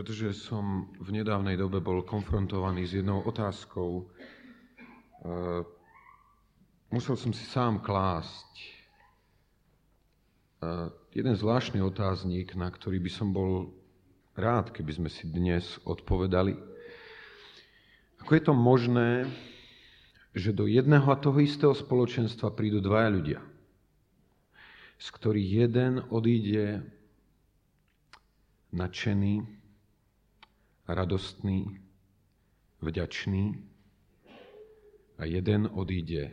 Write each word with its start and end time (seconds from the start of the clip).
pretože 0.00 0.32
som 0.48 0.88
v 0.96 1.12
nedávnej 1.12 1.60
dobe 1.60 1.76
bol 1.76 2.00
konfrontovaný 2.00 2.88
s 2.88 2.96
jednou 2.96 3.20
otázkou. 3.20 4.08
Uh, 5.20 5.60
musel 6.88 7.20
som 7.20 7.36
si 7.36 7.44
sám 7.44 7.84
klásť 7.84 8.52
uh, 10.64 10.88
jeden 11.12 11.36
zvláštny 11.36 11.84
otáznik, 11.84 12.56
na 12.56 12.72
ktorý 12.72 12.96
by 12.96 13.10
som 13.12 13.28
bol 13.36 13.76
rád, 14.40 14.72
keby 14.72 15.04
sme 15.04 15.12
si 15.12 15.28
dnes 15.28 15.76
odpovedali. 15.84 16.56
Ako 18.24 18.30
je 18.32 18.40
to 18.48 18.56
možné, 18.56 19.28
že 20.32 20.56
do 20.56 20.64
jedného 20.64 21.04
a 21.12 21.20
toho 21.20 21.44
istého 21.44 21.76
spoločenstva 21.76 22.56
prídu 22.56 22.80
dvaja 22.80 23.12
ľudia, 23.12 23.40
z 24.96 25.06
ktorých 25.12 25.68
jeden 25.68 26.08
odíde 26.08 26.88
nadšený, 28.72 29.59
radostný, 30.94 31.80
vďačný 32.80 33.60
a 35.20 35.22
jeden 35.24 35.68
odíde 35.72 36.32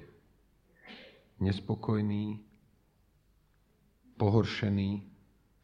nespokojný, 1.39 2.41
pohoršený, 4.17 5.03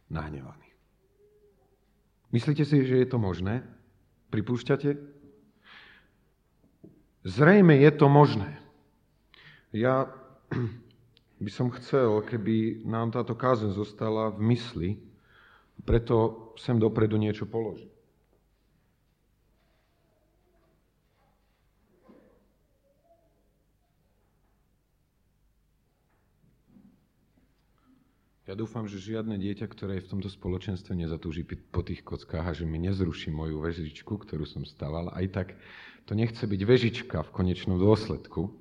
nahnevaný. 0.10 0.70
Myslíte 2.34 2.66
si, 2.66 2.86
že 2.86 3.02
je 3.02 3.08
to 3.10 3.22
možné? 3.22 3.62
Pripúšťate? 4.30 4.98
Zrejme 7.24 7.78
je 7.78 7.92
to 7.94 8.10
možné. 8.10 8.58
Ja 9.74 10.10
by 11.44 11.50
som 11.50 11.70
chcel, 11.78 12.26
keby 12.26 12.86
nám 12.86 13.14
táto 13.14 13.38
kázen 13.38 13.74
zostala 13.74 14.34
v 14.34 14.54
mysli, 14.54 14.90
preto 15.86 16.50
sem 16.58 16.78
dopredu 16.78 17.18
niečo 17.18 17.46
položiť. 17.46 17.93
Ja 28.44 28.60
dúfam, 28.60 28.92
že 28.92 29.00
žiadne 29.00 29.40
dieťa, 29.40 29.72
ktoré 29.72 29.98
je 29.98 30.04
v 30.04 30.12
tomto 30.20 30.28
spoločenstve, 30.28 30.92
nezatúži 31.00 31.48
po 31.48 31.80
tých 31.80 32.04
kockách 32.04 32.44
a 32.44 32.52
že 32.52 32.68
mi 32.68 32.76
nezruší 32.76 33.32
moju 33.32 33.64
vežičku, 33.64 34.20
ktorú 34.20 34.44
som 34.44 34.68
staval. 34.68 35.16
Aj 35.16 35.24
tak 35.32 35.56
to 36.04 36.12
nechce 36.12 36.44
byť 36.44 36.62
vežička 36.68 37.24
v 37.24 37.32
konečnom 37.32 37.80
dôsledku. 37.80 38.52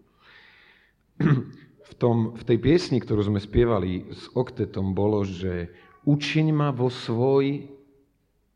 V, 1.93 1.93
tom, 1.99 2.39
v 2.39 2.43
tej 2.47 2.63
piesni, 2.63 3.03
ktorú 3.03 3.27
sme 3.27 3.43
spievali 3.43 4.07
s 4.15 4.31
oktetom, 4.33 4.95
bolo, 4.95 5.27
že 5.27 5.75
učiň 6.07 6.47
ma 6.55 6.71
vo 6.71 6.87
svoj 6.87 7.67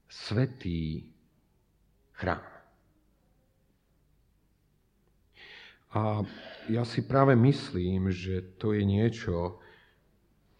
svetý 0.06 1.10
chrám. 2.14 2.40
A 5.90 6.22
ja 6.70 6.86
si 6.86 7.02
práve 7.02 7.34
myslím, 7.34 8.14
že 8.14 8.46
to 8.62 8.72
je 8.72 8.86
niečo, 8.86 9.58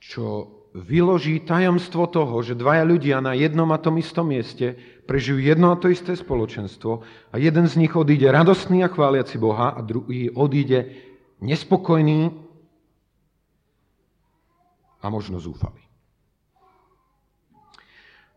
čo 0.07 0.55
vyloží 0.77 1.41
tajomstvo 1.43 2.07
toho, 2.07 2.39
že 2.45 2.55
dvaja 2.55 2.85
ľudia 2.87 3.19
na 3.19 3.35
jednom 3.35 3.67
a 3.75 3.79
tom 3.81 3.99
istom 3.99 4.31
mieste 4.31 4.79
prežijú 5.09 5.41
jedno 5.41 5.73
a 5.73 5.81
to 5.81 5.89
isté 5.91 6.15
spoločenstvo 6.15 7.03
a 7.33 7.35
jeden 7.41 7.67
z 7.67 7.75
nich 7.81 7.97
odíde 7.97 8.31
radostný 8.31 8.85
a 8.85 8.93
chváliaci 8.93 9.41
Boha 9.41 9.75
a 9.75 9.81
druhý 9.83 10.31
odíde 10.31 10.95
nespokojný 11.41 12.31
a 15.01 15.09
možno 15.09 15.41
zúfalý. 15.41 15.81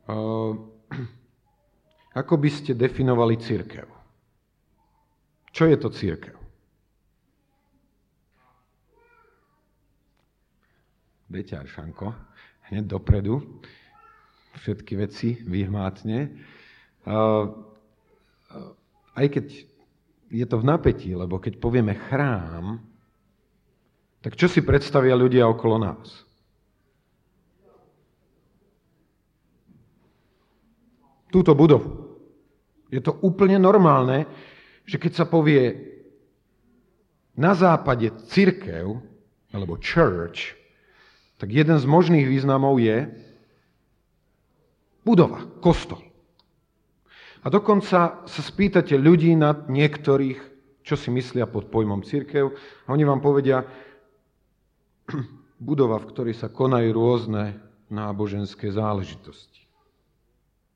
Ako 2.19 2.33
by 2.39 2.49
ste 2.49 2.73
definovali 2.73 3.37
církev? 3.37 3.85
Čo 5.53 5.69
je 5.69 5.77
to 5.77 5.93
církev? 5.93 6.38
Beťar 11.29 11.69
Šanko, 11.69 12.09
hneď 12.73 12.89
dopredu, 12.89 13.61
všetky 14.65 14.97
veci 14.97 15.37
vyhmátne. 15.45 16.33
Aj 19.13 19.25
keď 19.29 19.45
je 20.29 20.45
to 20.45 20.57
v 20.57 20.67
napätí, 20.67 21.13
lebo 21.13 21.37
keď 21.37 21.61
povieme 21.61 21.93
chrám, 22.09 22.81
tak 24.19 24.35
čo 24.35 24.51
si 24.51 24.59
predstavia 24.65 25.15
ľudia 25.15 25.47
okolo 25.47 25.79
nás? 25.79 26.27
Túto 31.31 31.53
budovu. 31.53 32.19
Je 32.89 32.99
to 32.99 33.21
úplne 33.21 33.61
normálne, 33.61 34.25
že 34.89 34.97
keď 34.97 35.11
sa 35.13 35.25
povie 35.29 35.77
na 37.37 37.53
západe 37.53 38.09
církev, 38.27 38.97
alebo 39.53 39.79
church, 39.79 40.58
tak 41.39 41.49
jeden 41.55 41.79
z 41.79 41.85
možných 41.87 42.27
významov 42.27 42.83
je 42.83 43.07
budova, 45.07 45.47
kostol. 45.63 46.03
A 47.39 47.47
dokonca 47.47 48.27
sa 48.27 48.41
spýtate 48.43 48.99
ľudí 48.99 49.31
na 49.39 49.55
niektorých, 49.55 50.39
čo 50.83 50.99
si 50.99 51.07
myslia 51.15 51.47
pod 51.47 51.71
pojmom 51.71 52.03
církev, 52.03 52.51
a 52.83 52.87
oni 52.91 53.07
vám 53.07 53.23
povedia, 53.23 53.63
budova, 55.59 56.03
v 56.03 56.09
ktorej 56.11 56.35
sa 56.35 56.51
konajú 56.51 56.91
rôzne 56.91 57.55
náboženské 57.87 58.67
záležitosti. 58.75 59.63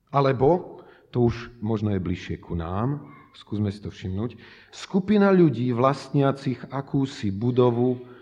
Alebo, 0.08 0.80
to 1.12 1.28
už 1.28 1.52
možno 1.60 1.92
je 1.92 2.00
bližšie 2.00 2.40
ku 2.40 2.56
nám, 2.56 3.04
skúsme 3.36 3.68
si 3.68 3.84
to 3.84 3.92
všimnúť, 3.92 4.40
skupina 4.72 5.28
ľudí 5.28 5.68
vlastniacich 5.76 6.72
akúsi 6.72 7.28
budovu 7.28 8.13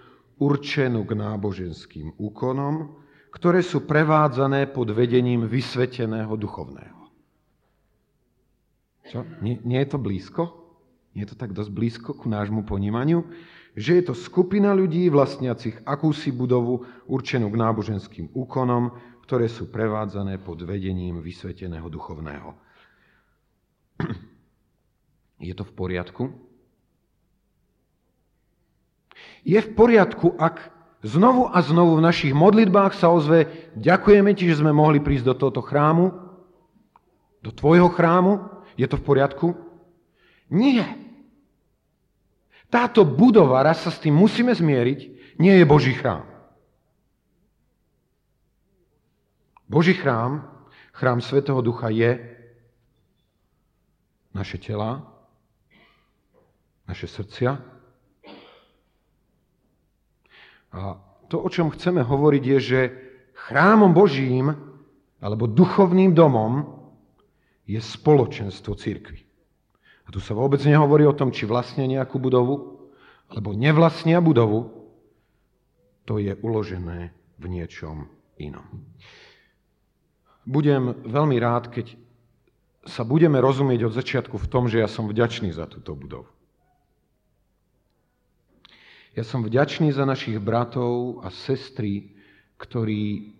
určenú 0.42 1.06
k 1.06 1.14
náboženským 1.14 2.18
úkonom, 2.18 2.98
ktoré 3.30 3.62
sú 3.62 3.86
prevádzané 3.86 4.74
pod 4.74 4.90
vedením 4.90 5.46
vysveteného 5.46 6.34
duchovného. 6.34 7.00
Čo? 9.08 9.22
Nie, 9.40 9.62
nie 9.62 9.78
je 9.78 9.88
to 9.88 9.98
blízko? 10.02 10.42
Nie 11.14 11.24
je 11.28 11.36
to 11.36 11.40
tak 11.40 11.54
dosť 11.54 11.70
blízko 11.70 12.10
ku 12.16 12.26
nášmu 12.26 12.66
ponímaniu? 12.66 13.24
Že 13.72 13.92
je 14.00 14.04
to 14.10 14.14
skupina 14.16 14.76
ľudí 14.76 15.08
vlastniacich 15.08 15.80
akúsi 15.88 16.28
budovu 16.28 16.84
určenú 17.08 17.48
k 17.48 17.56
náboženským 17.56 18.26
úkonom, 18.36 18.92
ktoré 19.24 19.48
sú 19.48 19.72
prevádzané 19.72 20.36
pod 20.44 20.60
vedením 20.60 21.24
vysveteného 21.24 21.88
duchovného. 21.88 22.52
Je 25.48 25.56
to 25.56 25.64
v 25.64 25.72
poriadku? 25.72 26.51
Je 29.42 29.58
v 29.58 29.70
poriadku, 29.74 30.38
ak 30.38 30.70
znovu 31.02 31.50
a 31.50 31.58
znovu 31.62 31.98
v 31.98 32.06
našich 32.06 32.30
modlitbách 32.30 32.94
sa 32.94 33.10
ozve, 33.10 33.70
ďakujeme 33.74 34.30
ti, 34.38 34.46
že 34.46 34.62
sme 34.62 34.70
mohli 34.70 35.02
prísť 35.02 35.26
do 35.30 35.34
tohto 35.34 35.60
chrámu, 35.62 36.14
do 37.42 37.50
tvojho 37.50 37.90
chrámu, 37.90 38.46
je 38.78 38.86
to 38.86 38.96
v 38.96 39.06
poriadku? 39.06 39.46
Nie. 40.46 40.86
Táto 42.70 43.02
budova, 43.02 43.66
raz 43.66 43.82
sa 43.82 43.90
s 43.90 44.00
tým 44.00 44.14
musíme 44.14 44.54
zmieriť, 44.54 45.00
nie 45.42 45.54
je 45.58 45.64
Boží 45.66 45.92
chrám. 45.92 46.24
Boží 49.66 49.96
chrám, 49.96 50.46
chrám 50.92 51.24
Svetého 51.24 51.58
Ducha 51.64 51.88
je 51.88 52.20
naše 54.36 54.60
tela, 54.60 55.02
naše 56.84 57.08
srdcia, 57.08 57.71
A 60.72 60.96
to, 61.28 61.40
o 61.40 61.48
čom 61.52 61.72
chceme 61.72 62.00
hovoriť, 62.04 62.42
je, 62.56 62.58
že 62.60 62.80
chrámom 63.48 63.92
Božím 63.92 64.52
alebo 65.22 65.46
duchovným 65.46 66.16
domom 66.16 66.82
je 67.68 67.78
spoločenstvo 67.78 68.74
církvy. 68.74 69.22
A 70.04 70.08
tu 70.10 70.18
sa 70.18 70.34
vôbec 70.34 70.58
nehovorí 70.66 71.06
o 71.06 71.14
tom, 71.14 71.30
či 71.30 71.46
vlastnia 71.46 71.86
nejakú 71.86 72.18
budovu, 72.18 72.90
alebo 73.30 73.54
nevlastnia 73.54 74.18
budovu. 74.18 74.90
To 76.10 76.18
je 76.18 76.34
uložené 76.42 77.14
v 77.38 77.44
niečom 77.46 78.10
inom. 78.36 78.66
Budem 80.42 81.06
veľmi 81.06 81.38
rád, 81.38 81.70
keď 81.70 81.94
sa 82.82 83.06
budeme 83.06 83.38
rozumieť 83.38 83.86
od 83.86 83.94
začiatku 83.94 84.36
v 84.42 84.50
tom, 84.50 84.66
že 84.66 84.82
ja 84.82 84.90
som 84.90 85.06
vďačný 85.06 85.54
za 85.54 85.70
túto 85.70 85.94
budovu. 85.94 86.26
Ja 89.12 89.28
som 89.28 89.44
vďačný 89.44 89.92
za 89.92 90.08
našich 90.08 90.40
bratov 90.40 91.20
a 91.20 91.28
sestry, 91.28 92.16
ktorí 92.56 93.36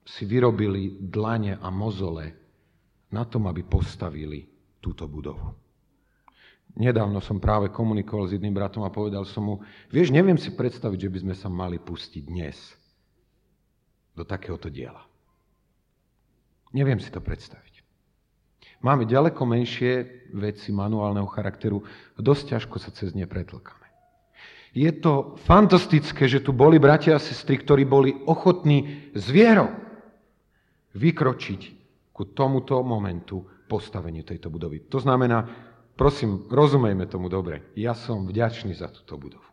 si 0.00 0.22
vyrobili 0.24 0.96
dlane 0.96 1.60
a 1.60 1.68
mozole 1.68 2.32
na 3.12 3.28
tom, 3.28 3.44
aby 3.44 3.60
postavili 3.60 4.48
túto 4.80 5.04
budovu. 5.04 5.52
Nedávno 6.80 7.20
som 7.20 7.42
práve 7.42 7.68
komunikoval 7.68 8.30
s 8.30 8.34
jedným 8.38 8.54
bratom 8.54 8.86
a 8.86 8.94
povedal 8.94 9.26
som 9.26 9.42
mu, 9.44 9.54
vieš, 9.92 10.14
neviem 10.14 10.38
si 10.38 10.54
predstaviť, 10.54 10.98
že 11.04 11.12
by 11.12 11.18
sme 11.28 11.34
sa 11.34 11.48
mali 11.50 11.76
pustiť 11.76 12.22
dnes 12.24 12.56
do 14.14 14.22
takéhoto 14.22 14.70
diela. 14.72 15.04
Neviem 16.70 17.02
si 17.02 17.10
to 17.10 17.18
predstaviť. 17.18 17.82
Máme 18.80 19.04
ďaleko 19.04 19.42
menšie 19.44 19.92
veci 20.32 20.72
manuálneho 20.72 21.28
charakteru, 21.28 21.84
dosť 22.16 22.56
ťažko 22.56 22.76
sa 22.80 22.94
cez 22.94 23.12
ne 23.12 23.26
pretlkáme. 23.28 23.79
Je 24.70 24.90
to 25.02 25.34
fantastické, 25.42 26.30
že 26.30 26.38
tu 26.38 26.54
boli 26.54 26.78
bratia 26.78 27.18
a 27.18 27.22
sestry, 27.22 27.58
ktorí 27.58 27.82
boli 27.82 28.14
ochotní 28.14 29.10
s 29.18 29.26
vierou 29.26 29.74
vykročiť 30.94 31.62
ku 32.14 32.30
tomuto 32.30 32.78
momentu 32.86 33.42
postaveniu 33.66 34.22
tejto 34.22 34.50
budovy. 34.50 34.86
To 34.90 34.98
znamená, 35.02 35.46
prosím, 35.94 36.46
rozumejme 36.50 37.06
tomu 37.06 37.26
dobre, 37.26 37.70
ja 37.78 37.94
som 37.94 38.26
vďačný 38.26 38.74
za 38.74 38.90
túto 38.90 39.18
budovu. 39.18 39.46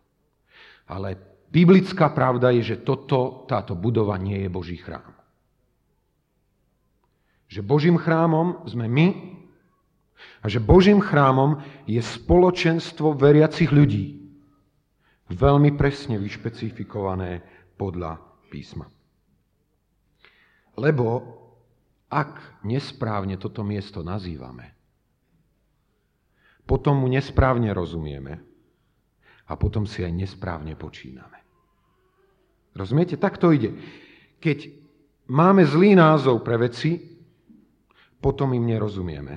Ale 0.90 1.18
biblická 1.50 2.14
pravda 2.14 2.54
je, 2.54 2.76
že 2.76 2.82
toto, 2.86 3.46
táto 3.50 3.74
budova 3.74 4.18
nie 4.22 4.46
je 4.46 4.50
Boží 4.50 4.78
chrám. 4.78 5.18
Že 7.48 7.62
Božím 7.64 7.98
chrámom 7.98 8.68
sme 8.70 8.86
my 8.86 9.08
a 10.44 10.52
že 10.52 10.60
Božím 10.62 11.00
chrámom 11.00 11.64
je 11.88 12.02
spoločenstvo 12.02 13.16
veriacich 13.16 13.72
ľudí, 13.72 14.27
veľmi 15.32 15.76
presne 15.76 16.16
vyšpecifikované 16.20 17.44
podľa 17.76 18.20
písma. 18.48 18.88
Lebo 20.78 21.08
ak 22.08 22.64
nesprávne 22.64 23.36
toto 23.36 23.66
miesto 23.66 24.06
nazývame, 24.06 24.78
potom 26.68 27.04
mu 27.04 27.08
nesprávne 27.08 27.72
rozumieme 27.72 28.44
a 29.48 29.56
potom 29.56 29.88
si 29.88 30.04
aj 30.04 30.12
nesprávne 30.12 30.76
počíname. 30.76 31.40
Rozumiete? 32.76 33.16
Tak 33.16 33.40
to 33.40 33.56
ide. 33.56 33.74
Keď 34.38 34.70
máme 35.32 35.64
zlý 35.66 35.96
názov 35.96 36.44
pre 36.44 36.60
veci, 36.60 37.00
potom 38.20 38.54
im 38.54 38.68
nerozumieme. 38.68 39.36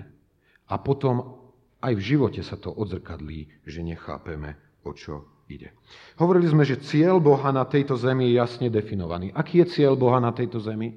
A 0.70 0.74
potom 0.78 1.40
aj 1.80 1.96
v 1.96 2.02
živote 2.02 2.42
sa 2.44 2.60
to 2.60 2.74
odzrkadlí, 2.74 3.64
že 3.64 3.80
nechápeme, 3.80 4.82
o 4.84 4.92
čo 4.92 5.39
ide. 5.50 5.68
Hovorili 6.14 6.46
sme, 6.46 6.62
že 6.62 6.78
cieľ 6.78 7.18
Boha 7.18 7.50
na 7.50 7.66
tejto 7.66 7.98
zemi 7.98 8.30
je 8.30 8.38
jasne 8.38 8.70
definovaný. 8.70 9.34
Aký 9.34 9.60
je 9.64 9.80
cieľ 9.80 9.98
Boha 9.98 10.22
na 10.22 10.30
tejto 10.30 10.62
zemi? 10.62 10.94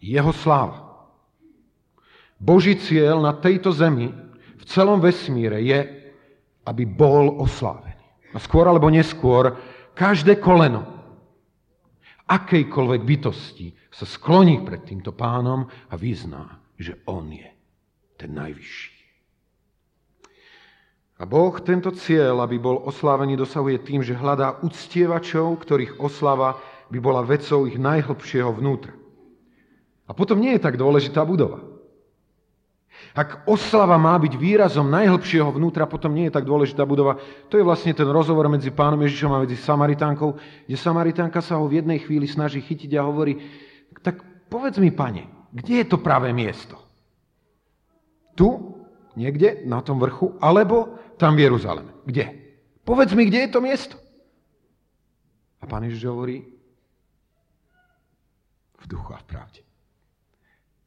Jeho 0.00 0.32
sláva. 0.32 1.08
Boží 2.40 2.74
cieľ 2.80 3.22
na 3.22 3.36
tejto 3.36 3.70
zemi, 3.70 4.10
v 4.58 4.64
celom 4.66 4.98
vesmíre 4.98 5.62
je, 5.62 5.80
aby 6.66 6.82
bol 6.86 7.38
oslávený. 7.42 8.02
A 8.34 8.38
skôr 8.38 8.66
alebo 8.66 8.90
neskôr, 8.90 9.54
každé 9.94 10.38
koleno 10.40 10.92
akejkoľvek 12.32 13.00
bytosti 13.04 13.66
sa 13.92 14.08
skloní 14.08 14.64
pred 14.64 14.88
týmto 14.88 15.12
pánom 15.12 15.68
a 15.68 15.94
vyzná, 16.00 16.64
že 16.80 17.04
on 17.04 17.28
je 17.28 17.50
ten 18.16 18.32
najvyšší. 18.32 19.01
A 21.22 21.24
Boh 21.24 21.54
tento 21.62 21.94
cieľ, 21.94 22.42
aby 22.42 22.58
bol 22.58 22.82
oslávený, 22.82 23.38
dosahuje 23.38 23.86
tým, 23.86 24.02
že 24.02 24.18
hľadá 24.18 24.58
uctievačov, 24.66 25.54
ktorých 25.62 26.02
oslava 26.02 26.58
by 26.90 26.98
bola 26.98 27.22
vecou 27.22 27.62
ich 27.70 27.78
najhlbšieho 27.78 28.50
vnútra. 28.58 28.90
A 30.10 30.18
potom 30.18 30.42
nie 30.42 30.58
je 30.58 30.64
tak 30.66 30.74
dôležitá 30.74 31.22
budova. 31.22 31.62
Ak 33.14 33.46
oslava 33.46 33.94
má 34.02 34.18
byť 34.18 34.34
výrazom 34.34 34.90
najhlbšieho 34.90 35.54
vnútra, 35.54 35.86
potom 35.86 36.10
nie 36.10 36.26
je 36.26 36.34
tak 36.34 36.42
dôležitá 36.42 36.82
budova. 36.82 37.22
To 37.48 37.54
je 37.54 37.64
vlastne 37.64 37.94
ten 37.94 38.08
rozhovor 38.10 38.50
medzi 38.50 38.74
pánom 38.74 38.98
Ježišom 38.98 39.30
a 39.30 39.42
medzi 39.46 39.54
Samaritánkou, 39.62 40.34
kde 40.66 40.76
Samaritánka 40.76 41.38
sa 41.38 41.54
ho 41.54 41.70
v 41.70 41.78
jednej 41.78 42.02
chvíli 42.02 42.26
snaží 42.26 42.58
chytiť 42.58 42.98
a 42.98 43.06
hovorí, 43.06 43.38
tak 44.02 44.26
povedz 44.50 44.82
mi, 44.82 44.90
pane, 44.90 45.30
kde 45.54 45.84
je 45.84 45.86
to 45.86 46.02
pravé 46.02 46.34
miesto? 46.34 46.74
Tu? 48.34 48.48
Niekde? 49.12 49.68
Na 49.68 49.84
tom 49.84 50.00
vrchu? 50.00 50.40
Alebo 50.40 50.96
tam 51.22 51.38
v 51.38 51.46
Jeruzaleme. 51.46 51.94
Kde? 52.02 52.26
Povedz 52.82 53.14
mi, 53.14 53.30
kde 53.30 53.46
je 53.46 53.50
to 53.54 53.62
miesto. 53.62 53.94
A 55.62 55.70
pán 55.70 55.86
Ježiš 55.86 56.10
hovorí, 56.10 56.42
v 58.82 58.84
duchu 58.90 59.14
a 59.14 59.22
v 59.22 59.26
pravde. 59.30 59.62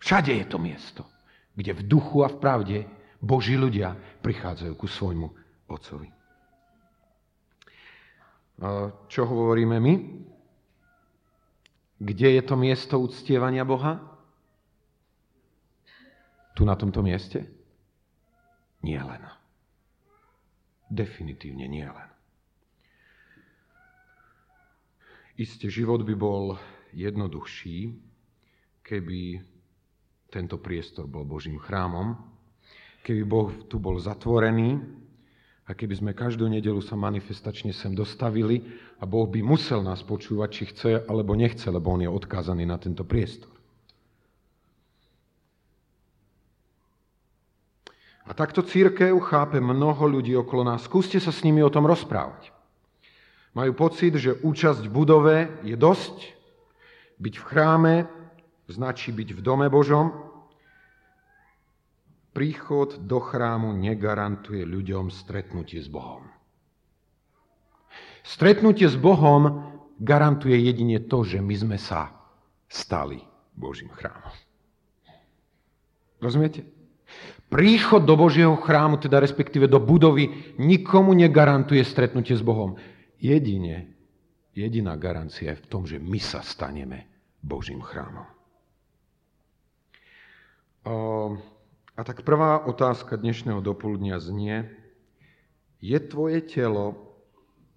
Všade 0.04 0.36
je 0.36 0.46
to 0.52 0.60
miesto, 0.60 1.08
kde 1.56 1.80
v 1.80 1.82
duchu 1.88 2.28
a 2.28 2.28
v 2.28 2.38
pravde 2.44 2.78
Boží 3.24 3.56
ľudia 3.56 3.96
prichádzajú 4.20 4.74
ku 4.76 4.92
svojmu 4.92 5.28
Otcovi. 5.72 6.12
Čo 9.08 9.22
hovoríme 9.24 9.80
my? 9.80 9.94
Kde 11.96 12.28
je 12.36 12.44
to 12.44 12.60
miesto 12.60 13.00
uctievania 13.00 13.64
Boha? 13.64 14.04
Tu 16.60 16.68
na 16.68 16.76
tomto 16.76 17.00
mieste? 17.00 17.48
Nie 18.84 19.00
len. 19.00 19.24
Definitívne 20.92 21.66
nie 21.66 21.86
len. 21.86 22.10
Isté, 25.36 25.68
život 25.68 26.06
by 26.08 26.16
bol 26.16 26.56
jednoduchší, 26.96 27.92
keby 28.86 29.44
tento 30.32 30.56
priestor 30.62 31.10
bol 31.10 31.28
Božím 31.28 31.60
chrámom, 31.60 32.16
keby 33.04 33.22
Boh 33.28 33.50
tu 33.68 33.82
bol 33.82 34.00
zatvorený 34.00 34.80
a 35.66 35.74
keby 35.74 35.94
sme 35.98 36.12
každú 36.14 36.46
nedelu 36.46 36.80
sa 36.80 36.94
manifestačne 36.94 37.74
sem 37.74 37.92
dostavili 37.92 38.64
a 39.02 39.08
Boh 39.10 39.26
by 39.26 39.42
musel 39.42 39.82
nás 39.82 40.06
počúvať, 40.06 40.50
či 40.54 40.64
chce 40.70 40.92
alebo 41.08 41.34
nechce, 41.34 41.66
lebo 41.68 41.92
On 41.96 42.02
je 42.04 42.12
odkázaný 42.12 42.64
na 42.68 42.78
tento 42.78 43.04
priestor. 43.04 43.55
A 48.26 48.34
takto 48.34 48.66
církev 48.66 49.14
chápe 49.22 49.62
mnoho 49.62 50.10
ľudí 50.10 50.34
okolo 50.34 50.66
nás. 50.66 50.90
Skúste 50.90 51.22
sa 51.22 51.30
s 51.30 51.46
nimi 51.46 51.62
o 51.62 51.70
tom 51.70 51.86
rozprávať. 51.86 52.50
Majú 53.54 53.72
pocit, 53.78 54.18
že 54.18 54.36
účasť 54.42 54.90
v 54.90 54.92
budove 54.92 55.36
je 55.64 55.78
dosť, 55.78 56.34
byť 57.22 57.34
v 57.40 57.44
chráme 57.48 57.94
značí 58.68 59.14
byť 59.14 59.30
v 59.38 59.40
dome 59.42 59.68
Božom. 59.70 60.12
Príchod 62.36 63.00
do 63.08 63.24
chrámu 63.24 63.72
negarantuje 63.72 64.68
ľuďom 64.68 65.08
stretnutie 65.08 65.80
s 65.80 65.88
Bohom. 65.88 66.28
Stretnutie 68.26 68.90
s 68.90 68.98
Bohom 69.00 69.72
garantuje 70.02 70.60
jedine 70.60 71.00
to, 71.00 71.24
že 71.24 71.40
my 71.40 71.56
sme 71.56 71.78
sa 71.80 72.12
stali 72.68 73.24
Božím 73.56 73.88
chrámom. 73.94 74.34
Rozumiete? 76.20 76.68
Príchod 77.46 78.04
do 78.04 78.18
Božieho 78.18 78.58
chrámu, 78.58 78.98
teda 78.98 79.22
respektíve 79.22 79.70
do 79.70 79.78
budovy, 79.78 80.56
nikomu 80.58 81.14
negarantuje 81.14 81.86
stretnutie 81.86 82.34
s 82.34 82.42
Bohom. 82.42 82.74
Jedine, 83.22 83.94
jediná 84.58 84.98
garancia 84.98 85.54
je 85.54 85.62
v 85.62 85.70
tom, 85.70 85.86
že 85.86 86.02
my 86.02 86.18
sa 86.18 86.42
staneme 86.42 87.06
Božím 87.40 87.86
chrámom. 87.86 88.26
A 91.96 92.02
tak 92.02 92.26
prvá 92.26 92.66
otázka 92.66 93.16
dnešného 93.16 93.62
dopoludnia 93.62 94.20
znie, 94.20 94.70
je 95.80 95.98
tvoje 96.02 96.42
telo 96.44 97.16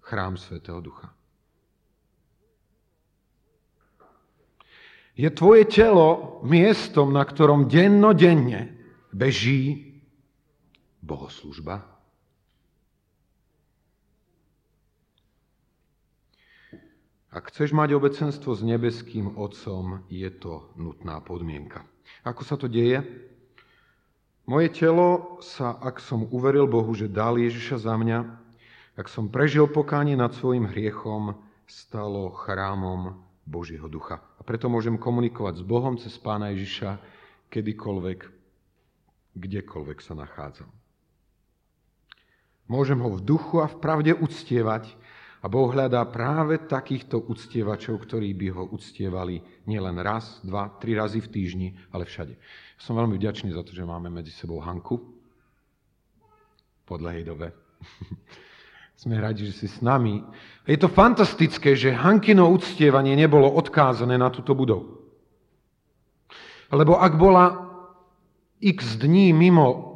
chrám 0.01 0.35
Svetého 0.37 0.81
Ducha? 0.81 1.13
Je 5.13 5.29
tvoje 5.29 5.67
telo 5.67 6.39
miestom, 6.47 7.11
na 7.11 7.21
ktorom 7.27 7.67
dennodenne 7.67 8.78
beží 9.13 9.93
bohoslužba. 11.01 11.85
Ak 17.29 17.53
chceš 17.53 17.77
mať 17.77 17.93
obecenstvo 17.93 18.57
s 18.57 18.65
nebeským 18.65 19.37
Otcom, 19.37 20.01
je 20.09 20.25
to 20.33 20.73
nutná 20.73 21.21
podmienka. 21.21 21.85
Ako 22.25 22.41
sa 22.41 22.57
to 22.57 22.65
deje? 22.65 23.05
Moje 24.49 24.73
telo 24.73 25.37
sa, 25.45 25.77
ak 25.77 26.01
som 26.01 26.25
uveril 26.33 26.65
Bohu, 26.65 26.89
že 26.97 27.05
dal 27.05 27.37
Ježiša 27.37 27.85
za 27.85 27.93
mňa, 27.93 28.19
ak 28.97 29.05
som 29.05 29.29
prežil 29.29 29.69
pokánie 29.69 30.17
nad 30.17 30.33
svojim 30.33 30.65
hriechom, 30.65 31.37
stalo 31.69 32.33
chrámom 32.33 33.21
Božieho 33.45 33.85
ducha. 33.85 34.25
A 34.37 34.41
preto 34.41 34.65
môžem 34.65 34.97
komunikovať 34.97 35.61
s 35.61 35.63
Bohom 35.63 36.01
cez 36.01 36.17
Pána 36.17 36.49
Ježiša 36.49 36.97
kedykoľvek 37.53 38.38
kdekoľvek 39.37 39.99
sa 40.01 40.13
nachádzam. 40.17 40.69
Môžem 42.69 43.01
ho 43.01 43.09
v 43.17 43.25
duchu 43.25 43.65
a 43.65 43.67
v 43.67 43.81
pravde 43.81 44.13
uctievať 44.13 44.93
a 45.41 45.45
Boh 45.49 45.71
hľadá 45.71 46.03
práve 46.05 46.61
takýchto 46.61 47.17
uctievačov, 47.25 47.97
ktorí 48.05 48.35
by 48.35 48.47
ho 48.53 48.63
uctievali 48.69 49.41
nielen 49.65 49.97
raz, 50.03 50.37
dva, 50.45 50.69
tri 50.77 50.93
razy 50.93 51.23
v 51.23 51.31
týždni, 51.31 51.67
ale 51.89 52.05
všade. 52.05 52.37
Som 52.77 52.99
veľmi 52.99 53.17
vďačný 53.17 53.49
za 53.55 53.65
to, 53.65 53.73
že 53.73 53.87
máme 53.87 54.11
medzi 54.11 54.29
sebou 54.35 54.61
Hanku 54.61 54.99
po 56.85 56.95
dlhej 56.99 57.25
dobe. 57.25 57.55
Sme 59.01 59.15
radi, 59.15 59.47
že 59.47 59.55
si 59.55 59.67
s 59.71 59.79
nami. 59.79 60.19
Je 60.67 60.75
to 60.75 60.91
fantastické, 60.91 61.71
že 61.71 61.95
Hankino 61.95 62.51
uctievanie 62.51 63.15
nebolo 63.15 63.47
odkázané 63.47 64.19
na 64.19 64.27
túto 64.27 64.51
budovu. 64.51 64.99
Lebo 66.67 66.99
ak 66.99 67.15
bola 67.15 67.68
x 68.59 68.99
dní 68.99 69.31
mimo 69.31 69.95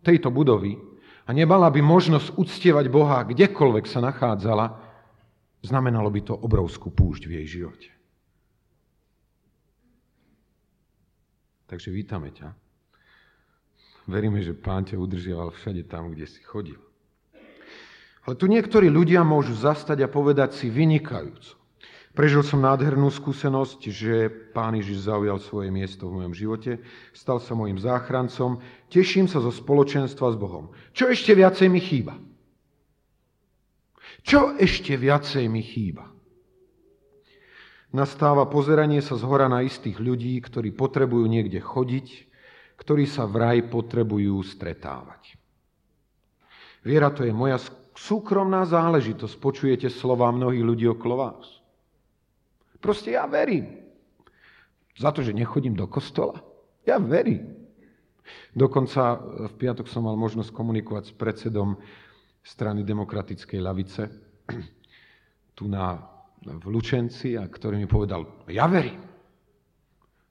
tejto 0.00 0.32
budovy 0.32 0.80
a 1.28 1.30
nebala 1.36 1.68
by 1.68 1.84
možnosť 1.84 2.40
uctievať 2.40 2.86
Boha 2.88 3.20
kdekoľvek 3.28 3.84
sa 3.84 4.00
nachádzala, 4.00 4.66
znamenalo 5.60 6.08
by 6.08 6.20
to 6.24 6.34
obrovskú 6.34 6.88
púšť 6.88 7.28
v 7.28 7.34
jej 7.42 7.46
živote. 7.60 7.90
Takže 11.68 11.92
vítame 11.92 12.32
ťa. 12.32 12.48
Veríme, 14.08 14.40
že 14.40 14.56
Pán 14.56 14.88
ťa 14.88 14.96
udržiaval 14.96 15.52
všade 15.52 15.84
tam, 15.84 16.08
kde 16.08 16.24
si 16.24 16.40
chodil. 16.40 16.80
Ale 18.24 18.40
tu 18.40 18.48
niektorí 18.48 18.88
ľudia 18.88 19.20
môžu 19.20 19.52
zastať 19.52 20.00
a 20.00 20.08
povedať 20.08 20.56
si 20.56 20.72
vynikajúco. 20.72 21.57
Prežil 22.18 22.42
som 22.42 22.58
nádhernú 22.58 23.14
skúsenosť, 23.14 23.94
že 23.94 24.26
Pán 24.50 24.74
Ježiš 24.74 25.06
zaujal 25.06 25.38
svoje 25.38 25.70
miesto 25.70 26.10
v 26.10 26.18
mojom 26.18 26.34
živote, 26.34 26.82
stal 27.14 27.38
sa 27.38 27.54
mojim 27.54 27.78
záchrancom, 27.78 28.58
teším 28.90 29.30
sa 29.30 29.38
zo 29.38 29.54
spoločenstva 29.54 30.34
s 30.34 30.36
Bohom. 30.36 30.74
Čo 30.90 31.14
ešte 31.14 31.38
viacej 31.38 31.70
mi 31.70 31.78
chýba? 31.78 32.18
Čo 34.26 34.58
ešte 34.58 34.98
viacej 34.98 35.46
mi 35.46 35.62
chýba? 35.62 36.10
Nastáva 37.94 38.50
pozeranie 38.50 38.98
sa 38.98 39.14
z 39.14 39.22
hora 39.22 39.46
na 39.46 39.62
istých 39.62 40.02
ľudí, 40.02 40.42
ktorí 40.42 40.74
potrebujú 40.74 41.22
niekde 41.22 41.62
chodiť, 41.62 42.06
ktorí 42.82 43.06
sa 43.06 43.30
vraj 43.30 43.62
potrebujú 43.70 44.42
stretávať. 44.42 45.38
Viera 46.82 47.14
to 47.14 47.22
je 47.22 47.30
moja 47.30 47.62
súkromná 47.94 48.66
záležitosť. 48.66 49.38
Počujete 49.38 49.86
slova 49.86 50.34
mnohých 50.34 50.66
ľudí 50.66 50.90
okolo 50.90 51.14
vás. 51.14 51.57
Proste 52.78 53.14
ja 53.18 53.26
verím. 53.26 53.82
Za 54.98 55.14
to, 55.14 55.22
že 55.22 55.34
nechodím 55.34 55.78
do 55.78 55.86
kostola. 55.86 56.42
Ja 56.86 56.98
verím. 56.98 57.54
Dokonca 58.52 59.18
v 59.50 59.54
piatok 59.56 59.86
som 59.86 60.04
mal 60.04 60.18
možnosť 60.18 60.50
komunikovať 60.52 61.04
s 61.10 61.16
predsedom 61.16 61.78
strany 62.42 62.82
demokratickej 62.82 63.60
lavice 63.60 64.08
tu 65.58 65.70
na, 65.70 66.00
v 66.44 66.66
Lučenci, 66.70 67.36
a 67.36 67.46
ktorý 67.46 67.78
mi 67.78 67.88
povedal, 67.88 68.26
ja 68.50 68.66
verím. 68.70 69.04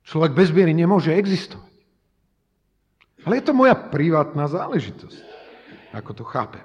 Človek 0.07 0.31
bez 0.31 0.49
viery 0.55 0.71
nemôže 0.71 1.11
existovať. 1.11 1.67
Ale 3.27 3.43
je 3.43 3.43
to 3.43 3.51
moja 3.51 3.75
privátna 3.75 4.47
záležitosť. 4.47 5.19
Ako 5.91 6.15
to 6.15 6.23
chápem. 6.23 6.63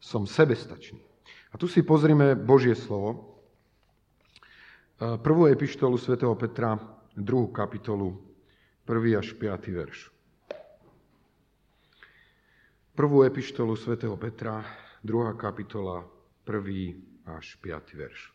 Som 0.00 0.24
sebestačný. 0.24 1.00
A 1.52 1.60
tu 1.60 1.68
si 1.68 1.84
pozrime 1.84 2.32
Božie 2.32 2.72
slovo, 2.72 3.33
prvú 4.98 5.50
epištolu 5.50 5.98
svätého 5.98 6.34
Petra, 6.38 6.78
druhú 7.18 7.50
kapitolu, 7.50 8.14
prvý 8.86 9.18
až 9.18 9.34
5. 9.34 9.74
verš. 9.74 10.14
Prvú 12.94 13.26
epištolu 13.26 13.74
svätého 13.74 14.14
Petra, 14.14 14.62
druhá 15.02 15.34
kapitola, 15.34 16.06
prvý 16.46 16.94
až 17.26 17.58
5. 17.58 17.98
verš. 17.98 18.30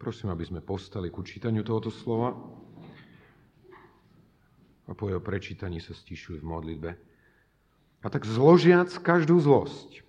Prosím, 0.00 0.32
aby 0.32 0.48
sme 0.48 0.64
postali 0.64 1.12
ku 1.12 1.20
čítaniu 1.20 1.60
tohoto 1.60 1.92
slova 1.92 2.32
a 4.90 4.92
po 4.92 5.06
jeho 5.06 5.22
prečítaní 5.22 5.78
sa 5.78 5.94
stišujú 5.94 6.42
v 6.42 6.50
modlitbe. 6.50 6.90
A 8.02 8.06
tak 8.10 8.26
zložiac 8.26 8.90
každú 8.98 9.38
zlosť 9.38 10.02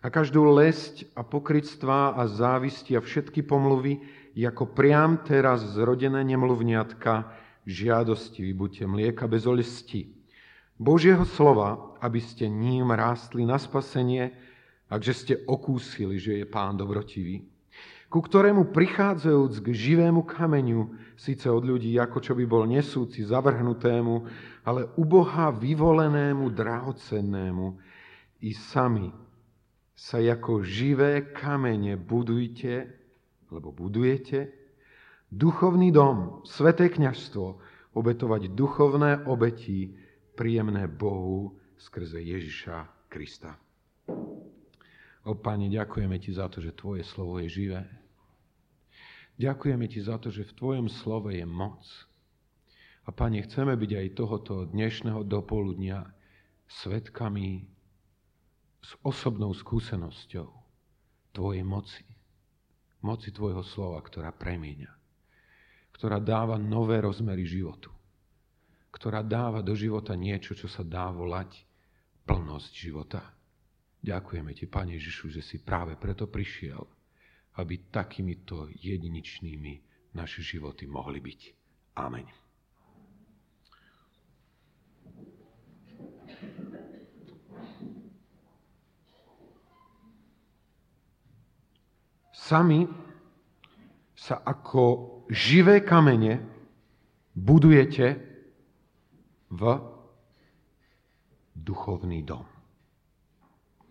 a 0.00 0.08
každú 0.08 0.48
lesť 0.56 1.12
a 1.12 1.20
pokrytstva 1.20 2.16
a 2.16 2.24
závisti 2.24 2.96
a 2.96 3.04
všetky 3.04 3.44
pomluvy, 3.44 4.00
ako 4.32 4.72
priam 4.72 5.20
teraz 5.20 5.60
zrodené 5.76 6.24
nemluvňatka, 6.24 7.28
žiadosti 7.66 8.40
vybuďte 8.46 8.84
mlieka 8.86 9.24
bez 9.26 9.44
olesti. 9.44 10.14
Božieho 10.76 11.24
slova, 11.24 11.96
aby 12.04 12.20
ste 12.20 12.46
ním 12.46 12.92
rástli 12.92 13.42
na 13.42 13.56
spasenie, 13.56 14.32
akže 14.92 15.12
ste 15.12 15.34
okúsili, 15.48 16.20
že 16.20 16.40
je 16.40 16.46
Pán 16.46 16.76
dobrotivý 16.78 17.55
ku 18.06 18.22
ktorému 18.22 18.70
prichádzajúc 18.70 19.60
k 19.60 19.66
živému 19.74 20.22
kameňu, 20.22 20.94
síce 21.18 21.50
od 21.50 21.66
ľudí, 21.66 21.98
ako 21.98 22.18
čo 22.22 22.32
by 22.38 22.44
bol 22.46 22.64
nesúci, 22.64 23.26
zavrhnutému, 23.26 24.14
ale 24.62 24.88
u 24.94 25.02
Boha 25.02 25.50
vyvolenému, 25.50 26.50
drahocennému, 26.54 27.66
i 28.46 28.52
sami 28.52 29.10
sa 29.96 30.20
ako 30.20 30.60
živé 30.60 31.32
kamene 31.32 31.96
budujte, 31.96 32.84
lebo 33.48 33.72
budujete, 33.72 34.52
duchovný 35.32 35.88
dom, 35.88 36.44
sveté 36.44 36.92
kniažstvo, 36.92 37.56
obetovať 37.96 38.52
duchovné 38.52 39.24
obeti, 39.24 39.96
príjemné 40.36 40.84
Bohu 40.84 41.56
skrze 41.80 42.20
Ježiša 42.20 43.08
Krista. 43.08 43.56
O 45.26 45.34
Pane, 45.34 45.66
ďakujeme 45.66 46.22
Ti 46.22 46.38
za 46.38 46.46
to, 46.46 46.62
že 46.62 46.70
Tvoje 46.78 47.02
slovo 47.02 47.42
je 47.42 47.50
živé. 47.50 47.82
Ďakujeme 49.42 49.90
Ti 49.90 49.98
za 50.06 50.22
to, 50.22 50.30
že 50.30 50.46
v 50.46 50.54
Tvojom 50.54 50.86
slove 50.86 51.34
je 51.34 51.42
moc. 51.42 51.82
A 53.02 53.10
Pane, 53.10 53.42
chceme 53.42 53.74
byť 53.74 53.90
aj 53.90 54.14
tohoto 54.14 54.70
dnešného 54.70 55.26
dopoludnia 55.26 56.06
svetkami 56.70 57.66
s 58.86 58.94
osobnou 59.02 59.50
skúsenosťou 59.50 60.46
Tvojej 61.34 61.64
moci. 61.66 62.06
Moci 63.02 63.34
Tvojho 63.34 63.66
slova, 63.66 63.98
ktorá 64.06 64.30
premieňa. 64.30 64.94
Ktorá 65.90 66.22
dáva 66.22 66.54
nové 66.54 67.02
rozmery 67.02 67.50
životu. 67.50 67.90
Ktorá 68.94 69.26
dáva 69.26 69.58
do 69.58 69.74
života 69.74 70.14
niečo, 70.14 70.54
čo 70.54 70.70
sa 70.70 70.86
dá 70.86 71.10
volať 71.10 71.66
plnosť 72.30 72.72
života. 72.78 73.35
Ďakujeme 74.06 74.54
Ti, 74.54 74.70
Pane 74.70 74.94
Ježišu, 74.94 75.34
že 75.34 75.42
si 75.42 75.58
práve 75.58 75.98
preto 75.98 76.30
prišiel, 76.30 76.78
aby 77.58 77.90
takýmito 77.90 78.70
jediničnými 78.78 79.82
naše 80.14 80.46
životy 80.46 80.86
mohli 80.86 81.18
byť. 81.18 81.40
Amen. 81.98 82.26
Sami 92.30 92.86
sa 94.14 94.38
ako 94.46 94.82
živé 95.34 95.82
kamene 95.82 96.46
budujete 97.34 98.06
v 99.50 99.62
duchovný 101.58 102.22
dom 102.22 102.55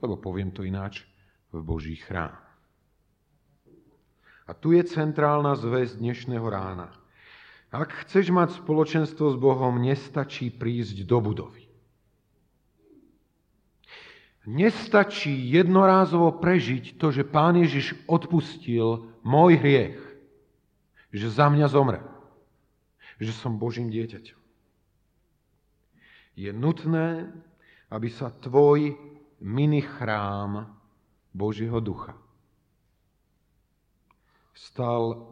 lebo 0.06 0.22
poviem 0.22 0.54
to 0.54 0.62
ináč, 0.62 1.02
v 1.50 1.66
Boží 1.66 1.98
chrám. 1.98 2.38
A 4.46 4.54
tu 4.54 4.78
je 4.78 4.86
centrálna 4.86 5.58
zväz 5.58 5.98
dnešného 5.98 6.46
rána. 6.46 6.94
Ak 7.74 8.06
chceš 8.06 8.30
mať 8.30 8.62
spoločenstvo 8.62 9.34
s 9.34 9.38
Bohom, 9.42 9.82
nestačí 9.82 10.54
prísť 10.54 11.02
do 11.10 11.18
budovy. 11.18 11.66
Nestačí 14.46 15.34
jednorázovo 15.50 16.30
prežiť 16.38 17.02
to, 17.02 17.10
že 17.10 17.26
Pán 17.26 17.58
Ježiš 17.58 17.98
odpustil 18.06 19.10
môj 19.26 19.58
hriech, 19.58 19.98
že 21.10 21.34
za 21.34 21.50
mňa 21.50 21.66
zomre, 21.66 22.06
že 23.18 23.34
som 23.34 23.58
Božím 23.58 23.90
dieťaťom. 23.90 24.38
Je 26.38 26.52
nutné, 26.54 27.34
aby 27.90 28.14
sa 28.14 28.30
tvoj 28.30 28.94
mini 29.40 29.82
chrám 29.82 30.80
Božieho 31.34 31.80
ducha 31.80 32.26
stal 34.56 35.28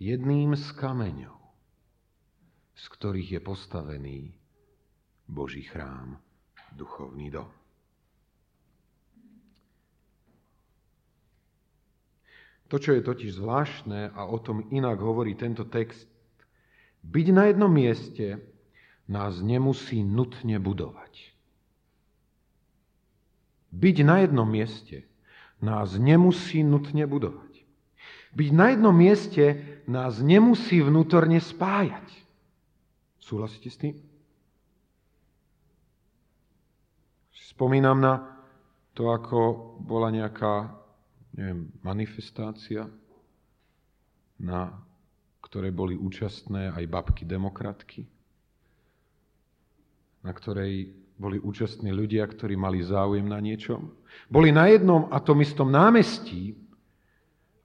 jedným 0.00 0.56
z 0.56 0.72
kameňov, 0.72 1.36
z 2.74 2.84
ktorých 2.88 3.28
je 3.38 3.40
postavený 3.44 4.18
Boží 5.28 5.68
chrám, 5.68 6.16
duchovný 6.72 7.28
dom. 7.28 7.48
To, 12.72 12.80
čo 12.80 12.96
je 12.96 13.04
totiž 13.04 13.36
zvláštne, 13.36 14.16
a 14.16 14.24
o 14.24 14.40
tom 14.40 14.66
inak 14.72 14.98
hovorí 14.98 15.36
tento 15.36 15.68
text, 15.68 16.08
byť 17.04 17.26
na 17.30 17.52
jednom 17.52 17.68
mieste 17.68 18.40
nás 19.04 19.44
nemusí 19.44 20.00
nutne 20.00 20.56
budovať. 20.56 21.33
Byť 23.74 23.96
na 24.06 24.22
jednom 24.22 24.46
mieste 24.46 25.02
nás 25.58 25.98
nemusí 25.98 26.62
nutne 26.62 27.10
budovať. 27.10 27.66
Byť 28.34 28.50
na 28.54 28.66
jednom 28.70 28.94
mieste 28.94 29.58
nás 29.90 30.22
nemusí 30.22 30.78
vnútorne 30.78 31.42
spájať. 31.42 32.06
Súhlasíte 33.18 33.70
s 33.70 33.78
tým? 33.78 33.94
Spomínam 37.54 37.98
na 37.98 38.34
to 38.94 39.10
ako 39.10 39.74
bola 39.82 40.10
nejaká 40.10 40.70
neviem, 41.34 41.70
manifestácia, 41.82 42.86
na 44.38 44.70
ktorej 45.42 45.70
boli 45.70 45.94
účastné 45.94 46.74
aj 46.74 46.84
babky 46.90 47.22
demokratky, 47.22 48.06
na 50.26 50.34
ktorej 50.34 51.03
boli 51.14 51.38
účastní 51.38 51.94
ľudia, 51.94 52.26
ktorí 52.26 52.58
mali 52.58 52.82
záujem 52.82 53.26
na 53.26 53.38
niečom. 53.38 53.94
Boli 54.26 54.50
na 54.50 54.66
jednom 54.66 55.06
a 55.10 55.22
tom 55.22 55.38
istom 55.42 55.70
námestí, 55.70 56.58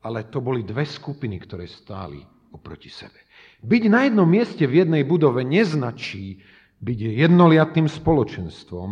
ale 0.05 0.29
to 0.29 0.39
boli 0.39 0.61
dve 0.61 0.85
skupiny, 0.85 1.41
ktoré 1.41 1.65
stáli 1.65 2.21
oproti 2.53 2.87
sebe. 2.87 3.19
Byť 3.65 3.83
na 3.91 4.07
jednom 4.07 4.29
mieste 4.29 4.63
v 4.63 4.85
jednej 4.85 5.03
budove 5.03 5.43
neznačí 5.43 6.39
byť 6.79 6.99
jednoliatým 7.27 7.91
spoločenstvom, 7.91 8.89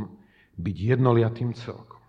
byť 0.60 0.78
jednoliatým 0.98 1.56
celkom. 1.56 2.04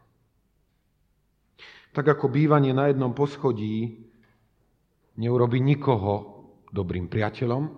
Tak 1.95 2.19
ako 2.19 2.27
bývanie 2.33 2.75
na 2.75 2.91
jednom 2.91 3.15
poschodí 3.15 4.03
neurobi 5.19 5.63
nikoho 5.63 6.45
dobrým 6.75 7.07
priateľom, 7.07 7.71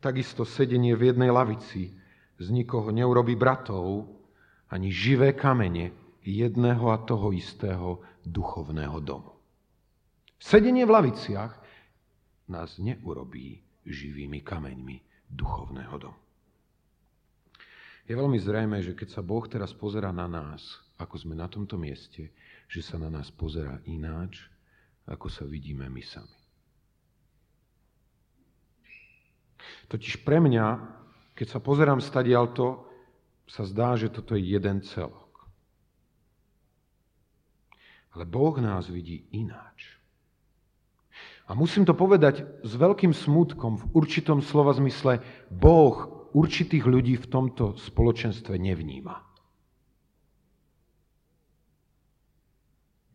takisto 0.00 0.44
sedenie 0.44 0.96
v 0.96 1.12
jednej 1.12 1.30
lavici 1.32 1.92
z 2.36 2.46
nikoho 2.52 2.92
neurobi 2.92 3.36
bratov, 3.36 4.08
ani 4.68 4.90
živé 4.92 5.32
kamene 5.32 5.94
jedného 6.26 6.90
a 6.90 6.98
toho 7.06 7.30
istého 7.30 8.02
duchovného 8.26 8.98
domu. 9.00 9.32
Sedenie 10.36 10.84
v 10.84 10.94
laviciach 10.94 11.52
nás 12.50 12.76
neurobí 12.82 13.62
živými 13.86 14.42
kameňmi 14.42 14.96
duchovného 15.30 15.96
domu. 15.96 16.20
Je 18.06 18.14
veľmi 18.14 18.38
zrejme, 18.38 18.78
že 18.82 18.94
keď 18.94 19.18
sa 19.18 19.22
Boh 19.22 19.42
teraz 19.50 19.74
pozera 19.74 20.14
na 20.14 20.30
nás, 20.30 20.62
ako 20.98 21.18
sme 21.18 21.34
na 21.34 21.50
tomto 21.50 21.74
mieste, 21.74 22.30
že 22.70 22.78
sa 22.82 23.02
na 23.02 23.10
nás 23.10 23.34
pozera 23.34 23.82
ináč, 23.86 24.46
ako 25.10 25.26
sa 25.26 25.42
vidíme 25.42 25.90
my 25.90 26.02
sami. 26.02 26.38
Totiž 29.90 30.22
pre 30.22 30.38
mňa, 30.38 30.66
keď 31.36 31.46
sa 31.52 31.60
pozerám 31.60 32.00
stadialto, 32.00 32.88
sa 33.46 33.62
zdá, 33.68 33.94
že 33.94 34.08
toto 34.08 34.34
je 34.34 34.42
jeden 34.42 34.80
celok. 34.82 35.46
Ale 38.16 38.24
Boh 38.24 38.56
nás 38.56 38.88
vidí 38.88 39.28
ináč. 39.36 40.00
A 41.46 41.54
musím 41.54 41.86
to 41.86 41.94
povedať 41.94 42.42
s 42.66 42.72
veľkým 42.74 43.14
smutkom, 43.14 43.78
v 43.78 43.84
určitom 43.94 44.42
slova 44.42 44.74
zmysle, 44.74 45.22
Boh 45.52 46.26
určitých 46.34 46.82
ľudí 46.88 47.14
v 47.20 47.30
tomto 47.30 47.78
spoločenstve 47.78 48.58
nevníma. 48.58 49.22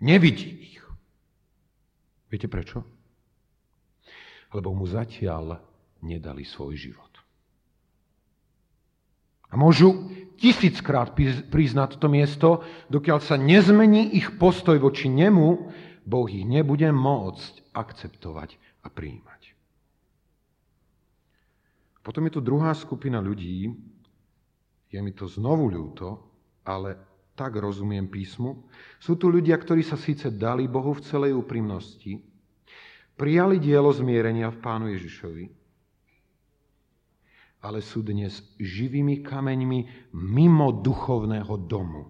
Nevidí 0.01 0.77
ich. 0.77 0.81
Viete 2.31 2.47
prečo? 2.47 2.85
Lebo 4.55 4.71
mu 4.71 4.87
zatiaľ 4.87 5.59
nedali 6.01 6.47
svoj 6.47 6.73
život. 6.79 7.10
A 9.51 9.59
môžu 9.59 10.09
tisíckrát 10.39 11.13
prísť 11.51 11.75
na 11.75 11.85
toto 11.85 12.07
miesto, 12.07 12.63
dokiaľ 12.89 13.19
sa 13.21 13.35
nezmení 13.37 14.15
ich 14.15 14.33
postoj 14.39 14.79
voči 14.79 15.11
nemu, 15.11 15.69
Boh 16.01 16.25
ich 16.25 16.47
nebude 16.47 16.89
môcť 16.89 17.75
akceptovať 17.77 18.57
a 18.81 18.87
prijímať. 18.89 19.53
Potom 22.01 22.25
je 22.25 22.33
tu 22.33 22.41
druhá 22.41 22.73
skupina 22.73 23.21
ľudí, 23.21 23.69
je 24.89 24.99
mi 24.99 25.13
to 25.13 25.29
znovu 25.29 25.69
ľúto, 25.69 26.17
ale 26.65 26.97
tak 27.37 27.61
rozumiem 27.61 28.09
písmu. 28.09 28.65
Sú 28.97 29.15
tu 29.15 29.29
ľudia, 29.29 29.55
ktorí 29.55 29.85
sa 29.85 29.95
síce 29.95 30.33
dali 30.33 30.65
Bohu 30.65 30.97
v 30.97 31.05
celej 31.05 31.37
úprimnosti, 31.37 32.17
prijali 33.13 33.61
dielo 33.61 33.93
zmierenia 33.93 34.49
v 34.49 34.61
Pánu 34.65 34.89
Ježišovi, 34.89 35.60
ale 37.61 37.79
sú 37.85 38.01
dnes 38.01 38.41
živými 38.57 39.21
kameňmi 39.21 40.11
mimo 40.17 40.69
duchovného 40.73 41.53
domu, 41.69 42.09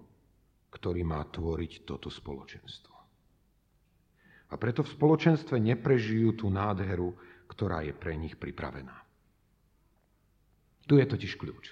ktorý 0.71 1.03
má 1.03 1.21
tvoriť 1.27 1.83
toto 1.83 2.07
spoločenstvo. 2.07 2.95
A 4.51 4.53
preto 4.59 4.83
v 4.83 4.91
spoločenstve 4.95 5.59
neprežijú 5.59 6.35
tú 6.35 6.47
nádheru, 6.51 7.15
ktorá 7.51 7.83
je 7.83 7.91
pre 7.95 8.15
nich 8.15 8.35
pripravená. 8.35 8.95
Tu 10.87 10.99
je 10.99 11.05
totiž 11.07 11.39
kľúč. 11.39 11.65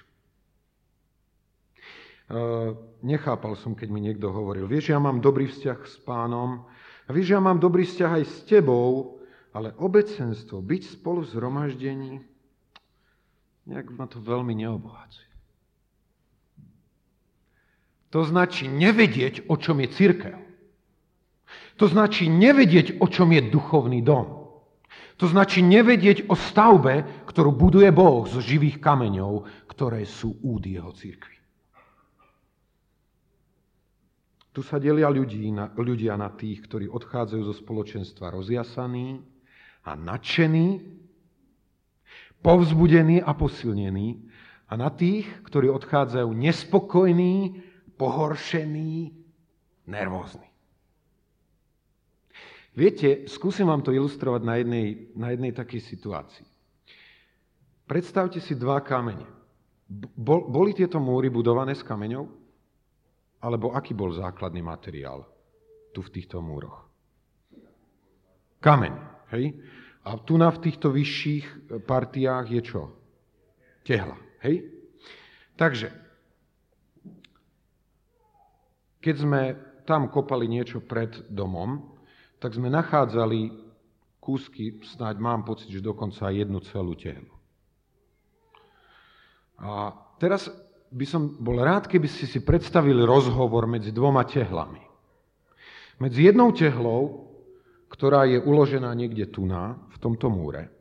Eh, 2.30 2.70
nechápal 3.02 3.58
som, 3.58 3.74
keď 3.74 3.89
mi 3.89 4.06
niekto 4.06 4.30
hovoril, 4.30 4.70
vieš, 4.70 4.94
ja 4.94 5.02
mám 5.02 5.18
dobrý 5.18 5.50
vzťah 5.50 5.80
s 5.82 5.98
pánom, 6.06 6.62
a 7.04 7.10
vieš, 7.10 7.34
ja 7.34 7.42
mám 7.42 7.58
dobrý 7.58 7.89
vzťah 7.89 8.12
aj 8.22 8.24
s 8.30 8.38
tebou, 8.46 9.18
ale 9.50 9.74
obecenstvo, 9.82 10.62
byť 10.62 11.02
spolu 11.02 11.26
zhromaždení, 11.26 12.22
nejak 13.69 13.93
ma 13.93 14.10
to 14.10 14.17
veľmi 14.17 14.58
neobohacuje. 14.58 15.29
To 18.10 18.25
značí 18.25 18.65
nevedieť, 18.65 19.45
o 19.45 19.55
čom 19.62 19.86
je 19.86 19.89
církev. 19.93 20.38
To 21.77 21.86
značí 21.86 22.25
nevedieť, 22.25 22.97
o 22.97 23.05
čom 23.05 23.29
je 23.29 23.41
duchovný 23.45 24.01
dom. 24.01 24.49
To 25.21 25.25
značí 25.29 25.62
nevedieť 25.62 26.25
o 26.32 26.36
stavbe, 26.36 27.23
ktorú 27.29 27.53
buduje 27.53 27.91
Boh 27.93 28.25
zo 28.25 28.41
živých 28.41 28.82
kameňov, 28.82 29.45
ktoré 29.69 30.08
sú 30.10 30.41
úd 30.41 30.65
jeho 30.65 30.89
církvy. 30.89 31.38
Tu 34.49 34.65
sa 34.65 34.82
delia 34.82 35.08
ľudí 35.08 35.45
na, 35.53 35.69
ľudia 35.77 36.17
na 36.17 36.34
tých, 36.34 36.65
ktorí 36.65 36.89
odchádzajú 36.89 37.41
zo 37.45 37.55
spoločenstva 37.55 38.34
rozjasaní 38.34 39.21
a 39.86 39.93
nadšení, 39.93 40.82
povzbudení 42.39 43.19
a 43.23 43.36
posilnení 43.36 44.30
a 44.69 44.73
na 44.78 44.89
tých, 44.93 45.28
ktorí 45.43 45.67
odchádzajú 45.69 46.30
nespokojní, 46.30 47.60
pohoršení, 47.99 49.12
nervózni. 49.89 50.47
Viete, 52.78 53.28
skúsim 53.28 53.67
vám 53.67 53.84
to 53.84 53.91
ilustrovať 53.91 54.41
na 54.45 54.56
jednej, 54.62 54.88
na 55.17 55.36
jednej 55.36 55.52
takej 55.52 55.82
situácii. 55.84 56.47
Predstavte 57.89 58.39
si 58.39 58.54
dva 58.56 58.80
kamene. 58.80 59.25
Boli 60.23 60.71
tieto 60.78 61.02
múry 61.02 61.34
budované 61.34 61.73
z 61.73 61.82
kameňov? 61.82 62.30
Alebo 63.41 63.73
aký 63.73 63.97
bol 63.97 64.13
základný 64.13 64.62
materiál 64.62 65.25
tu 65.91 66.06
v 66.06 66.13
týchto 66.13 66.39
múroch? 66.39 66.86
Kameň, 68.62 68.93
hej? 69.34 69.58
A 70.10 70.17
tu 70.17 70.41
na 70.41 70.50
v 70.50 70.58
týchto 70.65 70.89
vyšších 70.89 71.69
partiách 71.86 72.45
je 72.50 72.62
čo? 72.65 72.84
Tehla, 73.86 74.17
hej? 74.41 74.65
Takže, 75.54 75.93
keď 78.98 79.15
sme 79.22 79.41
tam 79.86 80.10
kopali 80.10 80.50
niečo 80.50 80.82
pred 80.82 81.13
domom, 81.30 81.93
tak 82.41 82.58
sme 82.58 82.74
nachádzali 82.74 83.54
kúsky, 84.17 84.82
snáď 84.82 85.22
mám 85.22 85.45
pocit, 85.45 85.69
že 85.69 85.86
dokonca 85.86 86.26
aj 86.26 86.41
jednu 86.41 86.58
celú 86.65 86.98
tehlu. 86.98 87.30
A 89.62 89.93
teraz 90.17 90.50
by 90.89 91.06
som 91.06 91.38
bol 91.38 91.62
rád, 91.62 91.86
keby 91.86 92.10
ste 92.10 92.26
si 92.26 92.41
predstavili 92.41 93.06
rozhovor 93.06 93.69
medzi 93.69 93.93
dvoma 93.93 94.26
tehlami. 94.26 94.82
Medzi 96.02 96.32
jednou 96.32 96.50
tehlou, 96.50 97.30
ktorá 97.91 98.26
je 98.26 98.39
uložená 98.41 98.89
niekde 98.95 99.28
tu 99.28 99.43
na, 99.43 99.88
tomto 99.99 100.27
múre, 100.31 100.79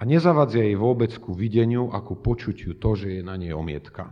a 0.00 0.02
nezavadzia 0.02 0.66
jej 0.66 0.74
vôbec 0.74 1.14
ku 1.22 1.30
videniu 1.30 1.94
a 1.94 2.02
ku 2.02 2.18
počutiu 2.18 2.74
to, 2.74 2.98
že 2.98 3.20
je 3.20 3.22
na 3.22 3.38
nej 3.38 3.54
omietka. 3.54 4.10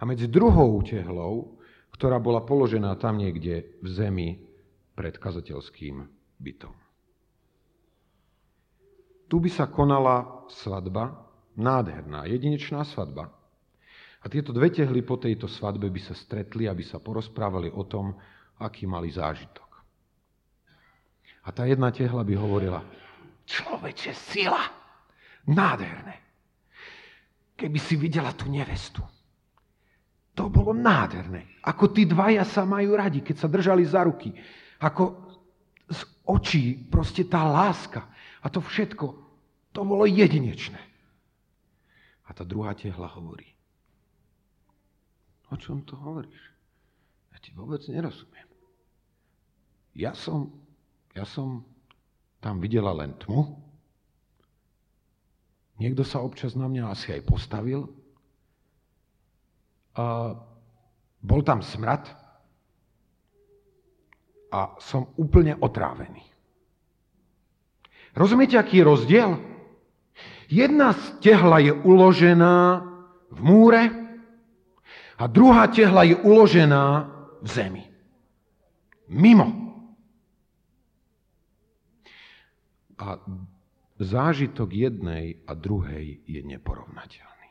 A 0.00 0.08
medzi 0.08 0.24
druhou 0.24 0.80
tehlou, 0.80 1.60
ktorá 1.92 2.16
bola 2.16 2.40
položená 2.40 2.96
tam 2.96 3.20
niekde 3.20 3.76
v 3.84 3.88
zemi 3.92 4.28
pred 4.96 5.20
kazateľským 5.20 6.00
bytom. 6.40 6.72
Tu 9.28 9.36
by 9.36 9.50
sa 9.52 9.68
konala 9.68 10.48
svadba, 10.48 11.28
nádherná, 11.60 12.24
jedinečná 12.24 12.80
svadba, 12.88 13.28
a 14.20 14.28
tieto 14.28 14.52
dve 14.52 14.68
tehly 14.68 15.00
po 15.00 15.16
tejto 15.16 15.48
svadbe 15.48 15.88
by 15.88 16.00
sa 16.00 16.12
stretli, 16.12 16.68
aby 16.68 16.84
sa 16.84 17.00
porozprávali 17.00 17.72
o 17.72 17.88
tom, 17.88 18.12
aký 18.60 18.84
mali 18.84 19.08
zážitok. 19.08 19.69
A 21.44 21.48
tá 21.52 21.64
jedna 21.64 21.88
tehla 21.88 22.20
by 22.20 22.34
hovorila, 22.36 22.80
človeče, 23.48 24.12
sila, 24.12 24.60
nádherné. 25.48 26.16
Keby 27.56 27.78
si 27.80 27.96
videla 27.96 28.32
tú 28.32 28.48
nevestu, 28.48 29.00
to 30.36 30.48
bolo 30.48 30.72
nádherné. 30.72 31.60
Ako 31.64 31.92
tí 31.92 32.08
dvaja 32.08 32.44
sa 32.48 32.64
majú 32.64 32.96
radi, 32.96 33.20
keď 33.20 33.36
sa 33.36 33.48
držali 33.48 33.84
za 33.84 34.04
ruky. 34.04 34.32
Ako 34.80 35.28
z 35.90 36.00
očí 36.24 36.64
proste 36.88 37.28
tá 37.28 37.44
láska. 37.44 38.08
A 38.40 38.48
to 38.48 38.64
všetko, 38.64 39.06
to 39.76 39.80
bolo 39.84 40.08
jedinečné. 40.08 40.80
A 42.24 42.30
tá 42.32 42.46
druhá 42.46 42.72
tehla 42.72 43.10
hovorí, 43.10 43.50
O 45.50 45.58
čom 45.58 45.82
to 45.82 45.98
hovoríš? 45.98 46.38
Ja 47.34 47.38
ti 47.42 47.50
vôbec 47.58 47.82
nerozumiem. 47.90 48.46
Ja 49.98 50.14
som, 50.14 50.54
ja 51.14 51.26
som 51.26 51.66
tam 52.40 52.62
videla 52.62 52.94
len 52.94 53.12
tmu. 53.18 53.58
Niekto 55.80 56.04
sa 56.04 56.20
občas 56.20 56.52
na 56.56 56.68
mňa 56.68 56.92
asi 56.92 57.16
aj 57.16 57.22
postavil. 57.24 57.88
A 59.96 60.36
bol 61.20 61.40
tam 61.44 61.60
smrad 61.60 62.04
a 64.50 64.76
som 64.80 65.12
úplne 65.16 65.56
otrávený. 65.60 66.24
Rozumiete, 68.16 68.58
aký 68.58 68.82
je 68.82 68.88
rozdiel? 68.88 69.30
Jedna 70.50 70.92
z 70.98 71.02
tehla 71.22 71.62
je 71.62 71.70
uložená 71.70 72.82
v 73.30 73.38
múre 73.38 73.82
a 75.14 75.24
druhá 75.30 75.70
tehla 75.70 76.02
je 76.02 76.18
uložená 76.18 77.06
v 77.38 77.46
zemi. 77.46 77.84
Mimo. 79.06 79.59
A 83.00 83.16
zážitok 83.96 84.76
jednej 84.76 85.40
a 85.48 85.56
druhej 85.56 86.20
je 86.28 86.40
neporovnateľný. 86.44 87.50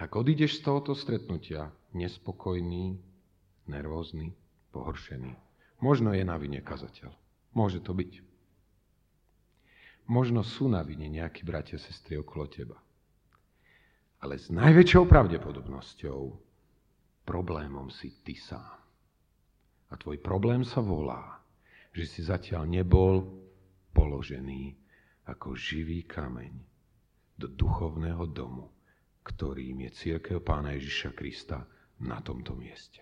Ak 0.00 0.16
odídeš 0.16 0.58
z 0.58 0.60
tohoto 0.66 0.96
stretnutia 0.96 1.68
nespokojný, 1.92 2.98
nervózny, 3.68 4.32
pohoršený, 4.72 5.36
možno 5.84 6.16
je 6.16 6.24
na 6.26 6.34
vine 6.40 6.58
kazateľ. 6.64 7.12
Môže 7.54 7.78
to 7.84 7.94
byť. 7.94 8.24
Možno 10.10 10.42
sú 10.44 10.68
na 10.68 10.82
vine 10.84 11.06
nejakí 11.08 11.46
bratia, 11.46 11.80
sestry 11.80 12.18
okolo 12.20 12.50
teba. 12.50 12.76
Ale 14.20 14.40
s 14.40 14.48
najväčšou 14.52 15.04
pravdepodobnosťou 15.08 16.20
problémom 17.24 17.88
si 17.88 18.12
ty 18.24 18.36
sám. 18.36 18.80
A 19.88 19.94
tvoj 19.96 20.18
problém 20.20 20.64
sa 20.66 20.82
volá, 20.82 21.43
že 21.94 22.04
si 22.10 22.20
zatiaľ 22.26 22.66
nebol 22.66 23.22
položený 23.94 24.74
ako 25.30 25.54
živý 25.54 26.02
kameň 26.02 26.52
do 27.38 27.46
duchovného 27.46 28.26
domu, 28.34 28.66
ktorým 29.22 29.86
je 29.86 29.90
církev 29.94 30.42
Pána 30.42 30.74
Ježiša 30.74 31.14
Krista 31.14 31.62
na 32.02 32.18
tomto 32.18 32.58
mieste. 32.58 32.98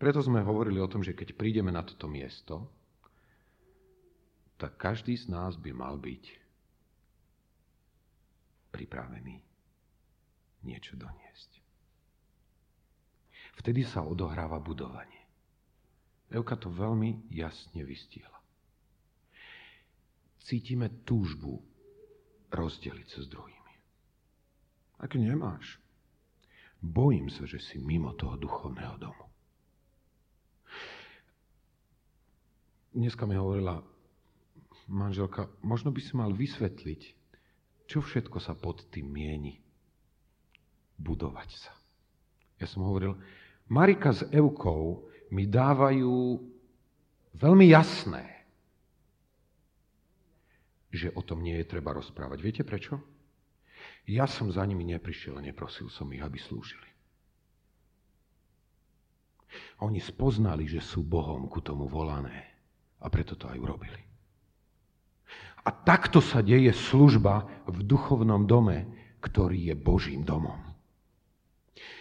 Preto 0.00 0.24
sme 0.24 0.40
hovorili 0.40 0.80
o 0.80 0.88
tom, 0.88 1.04
že 1.04 1.12
keď 1.12 1.36
prídeme 1.36 1.68
na 1.68 1.84
toto 1.84 2.08
miesto, 2.08 2.64
tak 4.56 4.80
každý 4.80 5.12
z 5.12 5.28
nás 5.28 5.60
by 5.60 5.76
mal 5.76 6.00
byť 6.00 6.24
pripravený 8.72 9.49
niečo 10.64 10.96
doniesť. 10.96 11.50
Vtedy 13.60 13.84
sa 13.84 14.00
odohráva 14.04 14.56
budovanie. 14.56 15.20
Euka 16.30 16.54
to 16.56 16.70
veľmi 16.70 17.28
jasne 17.28 17.82
vystihla. 17.82 18.38
Cítime 20.40 21.04
túžbu 21.04 21.60
rozdeliť 22.50 23.06
sa 23.06 23.20
s 23.20 23.28
druhými. 23.28 23.74
Ak 25.00 25.16
nemáš, 25.16 25.78
bojím 26.80 27.28
sa, 27.28 27.44
že 27.44 27.60
si 27.60 27.76
mimo 27.76 28.16
toho 28.16 28.40
duchovného 28.40 28.96
domu. 28.96 29.24
Dneska 32.90 33.22
mi 33.28 33.38
hovorila 33.38 33.84
manželka, 34.90 35.46
možno 35.62 35.94
by 35.94 36.00
si 36.02 36.12
mal 36.18 36.34
vysvetliť, 36.34 37.02
čo 37.86 38.02
všetko 38.02 38.42
sa 38.42 38.58
pod 38.58 38.82
tým 38.90 39.06
mieni. 39.06 39.62
Budovať 41.00 41.50
sa. 41.56 41.72
Ja 42.60 42.68
som 42.68 42.84
hovoril, 42.84 43.16
Marika 43.72 44.12
s 44.12 44.28
Eukou 44.28 45.08
mi 45.32 45.48
dávajú 45.48 46.36
veľmi 47.40 47.66
jasné, 47.72 48.44
že 50.90 51.08
o 51.14 51.22
tom 51.22 51.40
nie 51.40 51.56
je 51.62 51.70
treba 51.70 51.94
rozprávať. 51.94 52.38
Viete 52.42 52.62
prečo? 52.66 52.98
Ja 54.10 54.26
som 54.26 54.50
za 54.50 54.66
nimi 54.66 54.82
neprišiel 54.90 55.38
a 55.38 55.44
neprosil 55.44 55.86
som 55.88 56.10
ich, 56.10 56.20
aby 56.20 56.36
slúžili. 56.36 56.90
Oni 59.82 59.98
spoznali, 60.02 60.66
že 60.66 60.82
sú 60.82 61.06
Bohom 61.06 61.46
ku 61.46 61.62
tomu 61.62 61.86
volané 61.86 62.50
a 63.00 63.06
preto 63.08 63.34
to 63.34 63.48
aj 63.48 63.58
urobili. 63.58 64.02
A 65.60 65.70
takto 65.70 66.18
sa 66.18 66.40
deje 66.40 66.72
služba 66.72 67.46
v 67.68 67.84
duchovnom 67.84 68.48
dome, 68.48 68.88
ktorý 69.20 69.72
je 69.72 69.74
Božím 69.76 70.24
domom. 70.24 70.69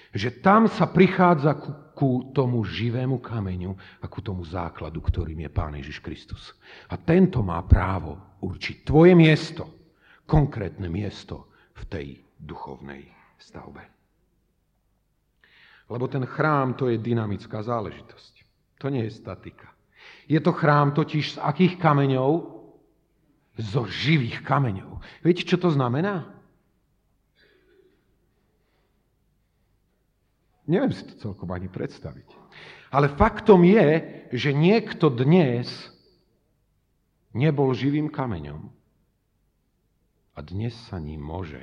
Že 0.10 0.42
tam 0.42 0.66
sa 0.66 0.90
prichádza 0.90 1.54
ku, 1.54 1.72
ku 1.94 2.10
tomu 2.34 2.66
živému 2.66 3.22
kameňu 3.22 3.78
a 4.02 4.06
ku 4.10 4.26
tomu 4.26 4.42
základu, 4.42 5.04
ktorým 5.06 5.46
je 5.46 5.50
Pán 5.54 5.78
Ježiš 5.78 6.02
Kristus. 6.02 6.58
A 6.90 6.98
tento 6.98 7.46
má 7.46 7.62
právo 7.62 8.18
určiť 8.42 8.88
tvoje 8.88 9.14
miesto, 9.14 9.70
konkrétne 10.26 10.90
miesto 10.90 11.54
v 11.78 11.84
tej 11.86 12.08
duchovnej 12.40 13.06
stavbe. 13.38 13.84
Lebo 15.90 16.06
ten 16.06 16.26
chrám 16.26 16.78
to 16.78 16.90
je 16.90 17.02
dynamická 17.02 17.66
záležitosť. 17.66 18.34
To 18.80 18.88
nie 18.94 19.10
je 19.10 19.18
statika. 19.18 19.74
Je 20.30 20.40
to 20.40 20.54
chrám 20.54 20.94
totiž 20.94 21.36
z 21.36 21.38
akých 21.42 21.82
kameňov? 21.82 22.58
Zo 23.60 23.84
živých 23.92 24.40
kameňov. 24.48 25.04
Viete, 25.20 25.44
čo 25.44 25.60
to 25.60 25.68
znamená? 25.68 26.39
Neviem 30.70 30.94
si 30.94 31.02
to 31.02 31.18
celkom 31.18 31.50
ani 31.50 31.66
predstaviť. 31.66 32.30
Ale 32.94 33.10
faktom 33.18 33.66
je, 33.66 34.22
že 34.30 34.54
niekto 34.54 35.10
dnes 35.10 35.66
nebol 37.34 37.74
živým 37.74 38.14
kameňom 38.14 38.70
a 40.38 40.40
dnes 40.46 40.78
sa 40.86 41.02
ním 41.02 41.26
môže 41.26 41.62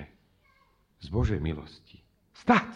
z 0.99 1.07
Božej 1.07 1.39
milosti 1.39 2.03
stať. 2.35 2.67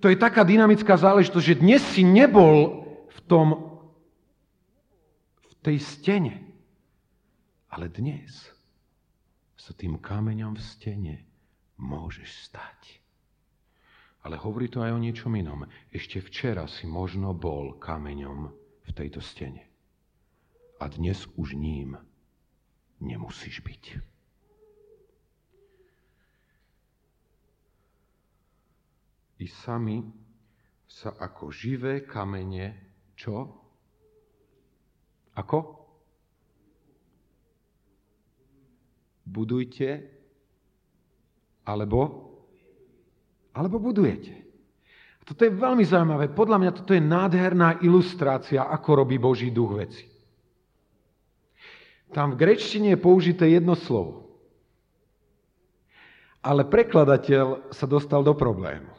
To 0.00 0.08
je 0.08 0.16
taká 0.16 0.42
dynamická 0.42 0.96
záležitosť, 0.96 1.44
že 1.44 1.60
dnes 1.60 1.84
si 1.92 2.02
nebol 2.02 2.88
v 3.12 3.18
tom 3.28 3.78
tej 5.62 5.78
stene. 5.78 6.42
Ale 7.70 7.88
dnes 7.88 8.50
sa 9.54 9.72
tým 9.72 10.00
kameňom 10.00 10.58
v 10.58 10.62
stene 10.64 11.16
môžeš 11.78 12.50
stať. 12.50 13.01
Ale 14.22 14.38
hovorí 14.38 14.70
to 14.70 14.78
aj 14.82 14.94
o 14.94 15.02
niečom 15.02 15.34
inom. 15.34 15.66
Ešte 15.90 16.22
včera 16.22 16.70
si 16.70 16.86
možno 16.86 17.34
bol 17.34 17.74
kameňom 17.82 18.54
v 18.86 18.90
tejto 18.94 19.18
stene. 19.18 19.66
A 20.78 20.86
dnes 20.86 21.26
už 21.34 21.58
ním 21.58 21.98
nemusíš 23.02 23.62
byť. 23.66 23.84
I 29.42 29.46
sami 29.50 30.06
sa 30.86 31.18
ako 31.18 31.50
živé 31.50 32.06
kamene, 32.06 32.78
čo? 33.18 33.50
Ako? 35.34 35.82
Budujte, 39.26 40.06
alebo, 41.66 42.31
alebo 43.52 43.78
budujete. 43.78 44.34
A 45.20 45.22
toto 45.22 45.46
je 45.46 45.54
veľmi 45.54 45.84
zaujímavé. 45.86 46.32
Podľa 46.34 46.58
mňa 46.58 46.72
toto 46.74 46.92
je 46.96 47.02
nádherná 47.04 47.78
ilustrácia, 47.84 48.66
ako 48.66 49.04
robí 49.04 49.16
Boží 49.22 49.54
duch 49.54 49.78
veci. 49.78 50.04
Tam 52.12 52.34
v 52.34 52.40
grečtine 52.42 52.92
je 52.92 53.00
použité 53.00 53.48
jedno 53.48 53.78
slovo. 53.78 54.28
Ale 56.42 56.66
prekladateľ 56.66 57.70
sa 57.70 57.86
dostal 57.86 58.26
do 58.26 58.34
problému. 58.34 58.90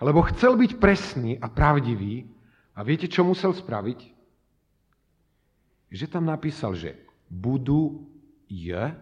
Lebo 0.00 0.24
chcel 0.32 0.56
byť 0.56 0.80
presný 0.80 1.36
a 1.36 1.46
pravdivý 1.52 2.24
a 2.72 2.80
viete, 2.80 3.04
čo 3.04 3.26
musel 3.26 3.52
spraviť? 3.52 4.18
že 5.88 6.06
tam 6.08 6.28
napísal, 6.28 6.76
že 6.76 6.96
budú 7.28 8.04
je, 8.48 8.92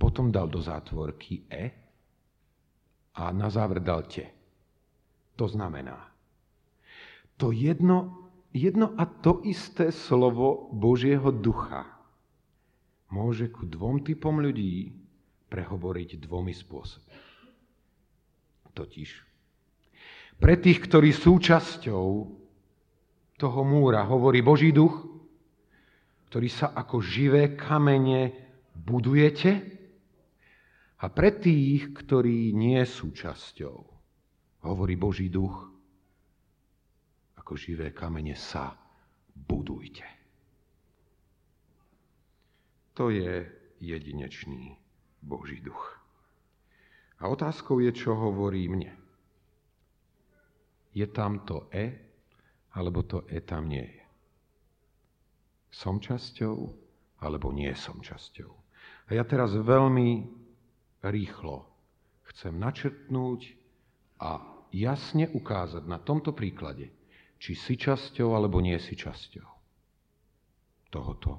potom 0.00 0.32
dal 0.32 0.48
do 0.48 0.60
zátvorky 0.60 1.44
e 1.48 1.64
a 3.14 3.34
na 3.34 3.50
záver 3.50 3.82
dal 3.82 4.06
te. 4.06 4.28
To 5.34 5.48
znamená, 5.48 6.10
to 7.40 7.50
jedno, 7.50 8.28
jedno 8.52 8.92
a 8.94 9.08
to 9.08 9.40
isté 9.48 9.88
slovo 9.88 10.68
Božieho 10.70 11.32
ducha 11.32 11.88
môže 13.10 13.50
ku 13.50 13.66
dvom 13.66 14.06
typom 14.06 14.38
ľudí 14.38 14.94
prehovoriť 15.50 16.22
dvomi 16.22 16.54
spôsobmi. 16.54 17.18
Totiž 18.70 19.10
pre 20.40 20.56
tých, 20.56 20.80
ktorí 20.80 21.12
súčasťou 21.12 22.06
toho 23.36 23.60
múra 23.60 24.08
hovorí 24.08 24.40
Boží 24.40 24.72
duch, 24.72 25.04
ktorí 26.32 26.48
sa 26.48 26.72
ako 26.72 27.04
živé 27.04 27.58
kamene 27.58 28.32
budujete 28.72 29.79
a 31.00 31.08
pre 31.08 31.32
tých, 31.32 31.96
ktorí 31.96 32.52
nie 32.52 32.80
sú 32.84 33.16
časťou, 33.16 33.76
hovorí 34.68 35.00
Boží 35.00 35.32
duch, 35.32 35.56
ako 37.40 37.56
živé 37.56 37.96
kamene 37.96 38.36
sa 38.36 38.76
budujte. 39.32 40.04
To 43.00 43.08
je 43.08 43.48
jedinečný 43.80 44.76
Boží 45.24 45.64
duch. 45.64 45.96
A 47.20 47.32
otázkou 47.32 47.80
je, 47.80 47.92
čo 47.96 48.12
hovorí 48.12 48.68
mne. 48.68 48.92
Je 50.92 51.06
tam 51.08 51.48
to 51.48 51.68
E, 51.72 51.96
alebo 52.76 53.04
to 53.08 53.24
E 53.28 53.40
tam 53.40 53.72
nie 53.72 53.84
je. 53.84 54.04
Som 55.72 55.96
časťou, 55.96 56.56
alebo 57.24 57.52
nie 57.56 57.72
som 57.72 58.04
časťou. 58.04 58.52
A 59.08 59.16
ja 59.16 59.24
teraz 59.24 59.56
veľmi 59.56 60.39
rýchlo 61.04 61.66
chcem 62.30 62.54
načrtnúť 62.56 63.56
a 64.20 64.44
jasne 64.70 65.26
ukázať 65.32 65.84
na 65.88 65.98
tomto 65.98 66.36
príklade, 66.36 66.92
či 67.40 67.56
si 67.56 67.74
časťou 67.74 68.36
alebo 68.36 68.60
nie 68.60 68.76
si 68.78 68.94
časťou 68.94 69.48
tohoto 70.90 71.38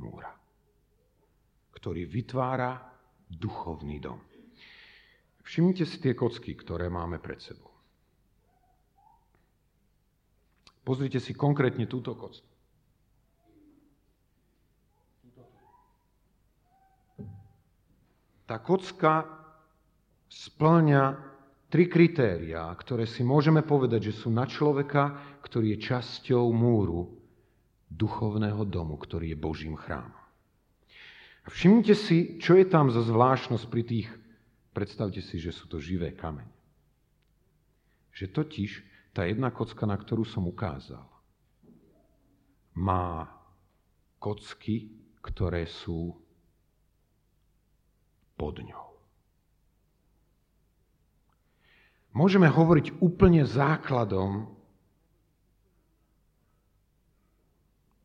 múra, 0.00 0.32
ktorý 1.76 2.08
vytvára 2.08 2.80
duchovný 3.28 4.00
dom. 4.00 4.20
Všimnite 5.46 5.84
si 5.86 6.02
tie 6.02 6.16
kocky, 6.16 6.58
ktoré 6.58 6.90
máme 6.90 7.22
pred 7.22 7.38
sebou. 7.38 7.70
Pozrite 10.82 11.22
si 11.22 11.34
konkrétne 11.34 11.86
túto 11.86 12.14
kocku. 12.18 12.55
Tá 18.46 18.62
kocka 18.62 19.26
splňa 20.30 21.18
tri 21.66 21.90
kritériá, 21.90 22.70
ktoré 22.78 23.04
si 23.04 23.26
môžeme 23.26 23.66
povedať, 23.66 24.14
že 24.14 24.22
sú 24.22 24.30
na 24.30 24.46
človeka, 24.46 25.18
ktorý 25.42 25.74
je 25.74 25.82
časťou 25.90 26.46
múru 26.54 27.10
duchovného 27.90 28.62
domu, 28.66 28.94
ktorý 28.94 29.34
je 29.34 29.38
Božím 29.38 29.74
chrámom. 29.74 30.14
A 31.46 31.48
všimnite 31.50 31.94
si, 31.94 32.38
čo 32.42 32.58
je 32.58 32.66
tam 32.66 32.90
za 32.90 33.06
zvláštnosť 33.06 33.66
pri 33.70 33.82
tých, 33.86 34.08
predstavte 34.74 35.22
si, 35.22 35.38
že 35.38 35.54
sú 35.54 35.70
to 35.70 35.78
živé 35.78 36.10
kamene. 36.10 36.50
Že 38.10 38.26
totiž 38.34 38.70
tá 39.14 39.22
jedna 39.26 39.54
kocka, 39.54 39.86
na 39.86 39.94
ktorú 39.94 40.26
som 40.26 40.46
ukázal, 40.50 41.06
má 42.74 43.30
kocky, 44.18 44.90
ktoré 45.22 45.70
sú 45.70 46.18
pod 48.36 48.60
ňou. 48.60 48.86
Môžeme 52.16 52.48
hovoriť 52.48 52.96
úplne 53.04 53.44
základom 53.44 54.48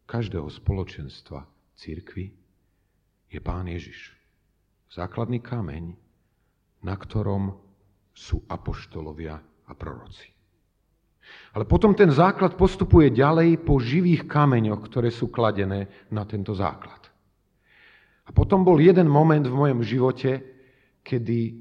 každého 0.04 0.52
spoločenstva 0.52 1.48
církvy 1.80 2.36
je 3.32 3.40
Pán 3.40 3.72
Ježiš. 3.72 4.12
Základný 4.92 5.40
kameň, 5.40 5.96
na 6.84 6.96
ktorom 7.00 7.56
sú 8.12 8.44
apoštolovia 8.52 9.40
a 9.40 9.72
proroci. 9.72 10.28
Ale 11.56 11.64
potom 11.64 11.96
ten 11.96 12.12
základ 12.12 12.60
postupuje 12.60 13.08
ďalej 13.16 13.64
po 13.64 13.80
živých 13.80 14.28
kameňoch, 14.28 14.84
ktoré 14.92 15.08
sú 15.08 15.32
kladené 15.32 15.88
na 16.12 16.28
tento 16.28 16.52
základ. 16.52 17.01
A 18.26 18.30
potom 18.30 18.62
bol 18.62 18.78
jeden 18.78 19.10
moment 19.10 19.42
v 19.42 19.58
mojom 19.58 19.82
živote, 19.82 20.46
kedy 21.02 21.58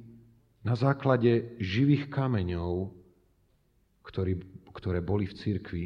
na 0.60 0.76
základe 0.76 1.56
živých 1.56 2.12
kameňov, 2.12 2.92
ktorý, 4.04 4.36
ktoré 4.76 5.00
boli 5.00 5.24
v 5.24 5.36
cirkvi, 5.36 5.84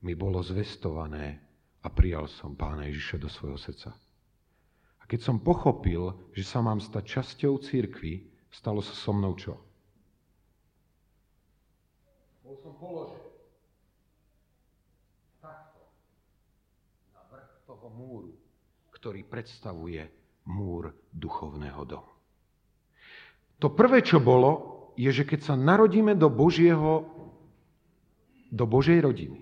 mi 0.00 0.16
bolo 0.16 0.40
zvestované 0.40 1.36
a 1.84 1.88
prijal 1.92 2.24
som 2.24 2.56
Pána 2.56 2.88
Ježiša 2.88 3.16
do 3.20 3.28
svojho 3.28 3.60
srdca. 3.60 3.92
A 5.00 5.04
keď 5.04 5.20
som 5.20 5.44
pochopil, 5.44 6.32
že 6.32 6.44
sa 6.48 6.64
mám 6.64 6.80
stať 6.80 7.20
časťou 7.20 7.60
cirkvi, 7.60 8.24
stalo 8.48 8.80
sa 8.80 8.96
so 8.96 9.12
mnou 9.12 9.36
čo? 9.36 9.60
Bol 12.40 12.56
som 12.56 12.72
položený 12.80 13.28
takto 15.44 15.84
na 17.12 17.20
vrch 17.28 17.52
toho 17.68 17.86
múru 17.92 18.39
ktorý 19.00 19.24
predstavuje 19.24 20.04
múr 20.44 20.92
duchovného 21.08 21.82
domu. 21.88 22.12
To 23.64 23.72
prvé, 23.72 24.04
čo 24.04 24.20
bolo, 24.20 24.92
je, 24.92 25.08
že 25.08 25.24
keď 25.24 25.40
sa 25.40 25.54
narodíme 25.56 26.12
do 26.12 26.28
Božieho, 26.28 27.08
do 28.52 28.64
Božej 28.68 29.00
rodiny 29.00 29.40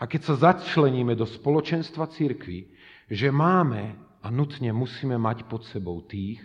a 0.00 0.08
keď 0.08 0.32
sa 0.32 0.56
začleníme 0.56 1.12
do 1.12 1.28
spoločenstva 1.28 2.08
církvy, 2.08 2.72
že 3.04 3.28
máme 3.28 4.00
a 4.24 4.32
nutne 4.32 4.72
musíme 4.72 5.20
mať 5.20 5.44
pod 5.44 5.68
sebou 5.68 6.00
tých, 6.00 6.40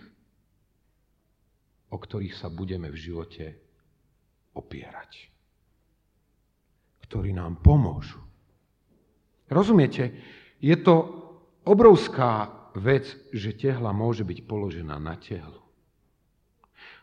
o 1.88 1.96
ktorých 1.96 2.36
sa 2.36 2.52
budeme 2.52 2.92
v 2.92 3.00
živote 3.00 3.46
opierať. 4.52 5.32
Ktorí 7.08 7.32
nám 7.32 7.64
pomôžu. 7.64 8.20
Rozumiete? 9.48 10.20
Je 10.60 10.76
to 10.84 11.25
obrovská 11.66 12.54
vec, 12.78 13.10
že 13.34 13.58
tehla 13.58 13.92
môže 13.92 14.22
byť 14.22 14.40
položená 14.46 14.96
na 15.02 15.18
tehlu. 15.18 15.60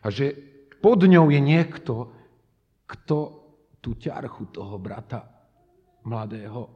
A 0.03 0.09
že 0.09 0.35
pod 0.83 1.03
ňou 1.03 1.31
je 1.31 1.41
niekto, 1.43 2.11
kto 2.87 3.17
tú 3.83 3.95
ťarchu 3.99 4.51
toho 4.51 4.75
brata 4.79 5.27
mladého, 6.07 6.71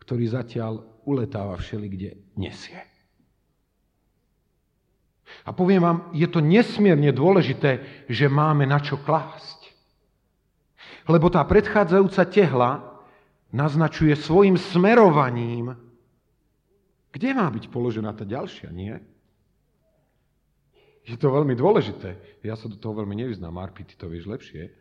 ktorý 0.00 0.24
zatiaľ 0.28 0.82
uletáva 1.08 1.56
všelikde, 1.56 2.36
nesie. 2.36 2.80
A 5.48 5.50
poviem 5.56 5.80
vám, 5.80 5.98
je 6.12 6.28
to 6.28 6.44
nesmierne 6.44 7.08
dôležité, 7.08 8.04
že 8.06 8.28
máme 8.28 8.68
na 8.68 8.78
čo 8.84 9.00
klásť. 9.00 9.72
Lebo 11.08 11.32
tá 11.32 11.42
predchádzajúca 11.42 12.22
tehla 12.28 12.70
naznačuje 13.50 14.12
svojim 14.14 14.60
smerovaním, 14.60 15.74
kde 17.12 17.36
má 17.36 17.44
byť 17.52 17.68
položená 17.68 18.16
tá 18.16 18.24
ďalšia, 18.24 18.72
nie? 18.72 18.96
Je 21.04 21.18
to 21.20 21.28
veľmi 21.28 21.52
dôležité. 21.52 22.40
Ja 22.40 22.56
sa 22.56 22.72
do 22.72 22.80
toho 22.80 22.96
veľmi 22.96 23.12
nevyznám, 23.12 23.52
Marpi, 23.52 23.84
ty 23.84 23.94
to 24.00 24.08
vieš 24.08 24.24
lepšie. 24.24 24.72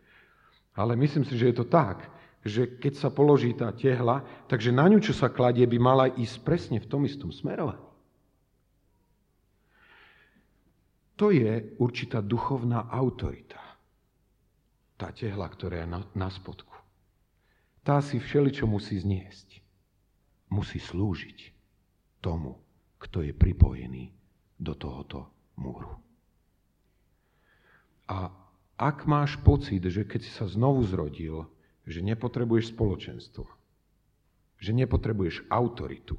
Ale 0.71 0.95
myslím 0.95 1.27
si, 1.27 1.35
že 1.35 1.51
je 1.51 1.55
to 1.59 1.67
tak, 1.67 2.07
že 2.47 2.79
keď 2.79 2.93
sa 2.95 3.09
položí 3.11 3.51
tá 3.51 3.67
tehla, 3.75 4.23
takže 4.47 4.71
na 4.71 4.87
ňu, 4.87 5.03
čo 5.03 5.11
sa 5.11 5.27
kladie, 5.27 5.67
by 5.67 5.77
mala 5.77 6.07
ísť 6.07 6.37
presne 6.47 6.77
v 6.79 6.87
tom 6.87 7.03
istom 7.03 7.35
smerovaní. 7.35 7.83
To 11.19 11.29
je 11.29 11.77
určitá 11.77 12.23
duchovná 12.23 12.89
autorita. 12.89 13.59
Tá 14.97 15.13
tehla, 15.13 15.45
ktorá 15.51 15.85
je 15.85 15.87
na, 15.89 15.99
na 16.17 16.29
spodku. 16.33 16.73
Tá 17.85 18.01
si 18.01 18.17
všeličo 18.17 18.65
musí 18.65 18.97
zniesť. 18.97 19.61
Musí 20.49 20.81
slúžiť 20.81 21.60
tomu, 22.21 22.55
kto 23.01 23.25
je 23.25 23.33
pripojený 23.33 24.13
do 24.61 24.77
tohoto 24.77 25.27
múru. 25.57 25.97
A 28.05 28.29
ak 28.77 29.05
máš 29.09 29.37
pocit, 29.41 29.81
že 29.81 30.05
keď 30.05 30.21
si 30.21 30.31
sa 30.33 30.45
znovu 30.45 30.85
zrodil, 30.85 31.49
že 31.85 32.05
nepotrebuješ 32.05 32.73
spoločenstvo, 32.73 33.45
že 34.61 34.71
nepotrebuješ 34.77 35.49
autoritu, 35.49 36.17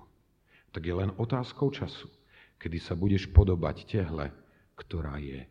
tak 0.74 0.82
je 0.88 0.94
len 0.94 1.14
otázkou 1.14 1.70
času, 1.70 2.10
kedy 2.58 2.78
sa 2.82 2.98
budeš 2.98 3.30
podobať 3.30 3.86
tehle, 3.86 4.34
ktorá 4.74 5.22
je 5.22 5.46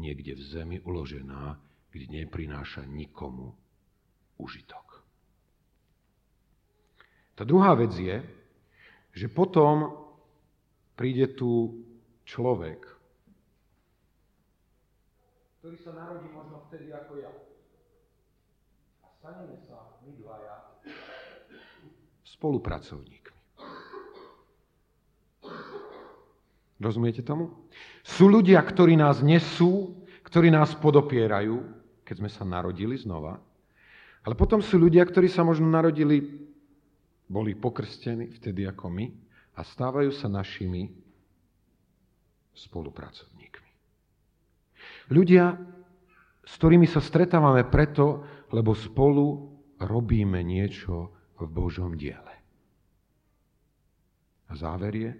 niekde 0.00 0.34
v 0.34 0.42
zemi 0.42 0.76
uložená, 0.82 1.60
kde 1.92 2.06
neprináša 2.24 2.84
nikomu 2.88 3.54
užitok. 4.36 5.02
Tá 7.36 7.44
druhá 7.44 7.76
vec 7.76 7.92
je, 7.92 8.24
že 9.16 9.32
potom 9.32 9.96
príde 10.92 11.32
tu 11.32 11.80
človek, 12.28 12.84
ktorý 15.64 15.76
sa 15.80 15.96
narodí 15.96 16.28
možno 16.28 16.68
vtedy 16.68 16.92
ako 16.92 17.12
ja. 17.24 17.32
A 19.02 19.06
staneme 19.16 19.56
sa 19.64 19.98
my 20.04 20.12
dvaja 20.20 20.54
spolupracovníkmi. 22.28 23.34
Rozumiete 26.76 27.24
tomu? 27.24 27.56
Sú 28.04 28.28
ľudia, 28.28 28.60
ktorí 28.60 29.00
nás 29.00 29.24
nesú, 29.24 29.96
ktorí 30.28 30.52
nás 30.52 30.76
podopierajú, 30.76 31.64
keď 32.04 32.14
sme 32.20 32.28
sa 32.28 32.44
narodili 32.44 33.00
znova. 33.00 33.40
Ale 34.28 34.36
potom 34.36 34.60
sú 34.60 34.76
ľudia, 34.76 35.08
ktorí 35.08 35.32
sa 35.32 35.40
možno 35.40 35.72
narodili 35.72 36.46
boli 37.26 37.58
pokrstení 37.58 38.30
vtedy 38.38 38.66
ako 38.66 38.86
my 38.90 39.06
a 39.58 39.60
stávajú 39.66 40.14
sa 40.14 40.30
našimi 40.30 40.90
spolupracovníkmi. 42.56 43.70
Ľudia, 45.10 45.44
s 46.46 46.52
ktorými 46.58 46.86
sa 46.86 47.02
stretávame 47.02 47.66
preto, 47.66 48.22
lebo 48.54 48.74
spolu 48.74 49.54
robíme 49.82 50.40
niečo 50.46 51.12
v 51.36 51.44
Božom 51.50 51.98
diele. 51.98 52.34
A 54.46 54.52
záver 54.54 54.94
je, 54.94 55.12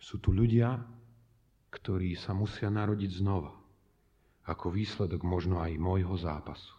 sú 0.00 0.18
tu 0.20 0.34
ľudia, 0.34 0.80
ktorí 1.70 2.18
sa 2.18 2.34
musia 2.34 2.66
narodiť 2.66 3.22
znova, 3.22 3.59
ako 4.50 4.74
výsledok 4.74 5.22
možno 5.22 5.62
aj 5.62 5.78
môjho 5.78 6.18
zápasu, 6.18 6.74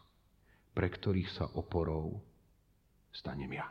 pre 0.76 0.92
ktorých 0.92 1.32
sa 1.32 1.48
oporou 1.56 2.20
stanem 3.16 3.56
ja. 3.56 3.68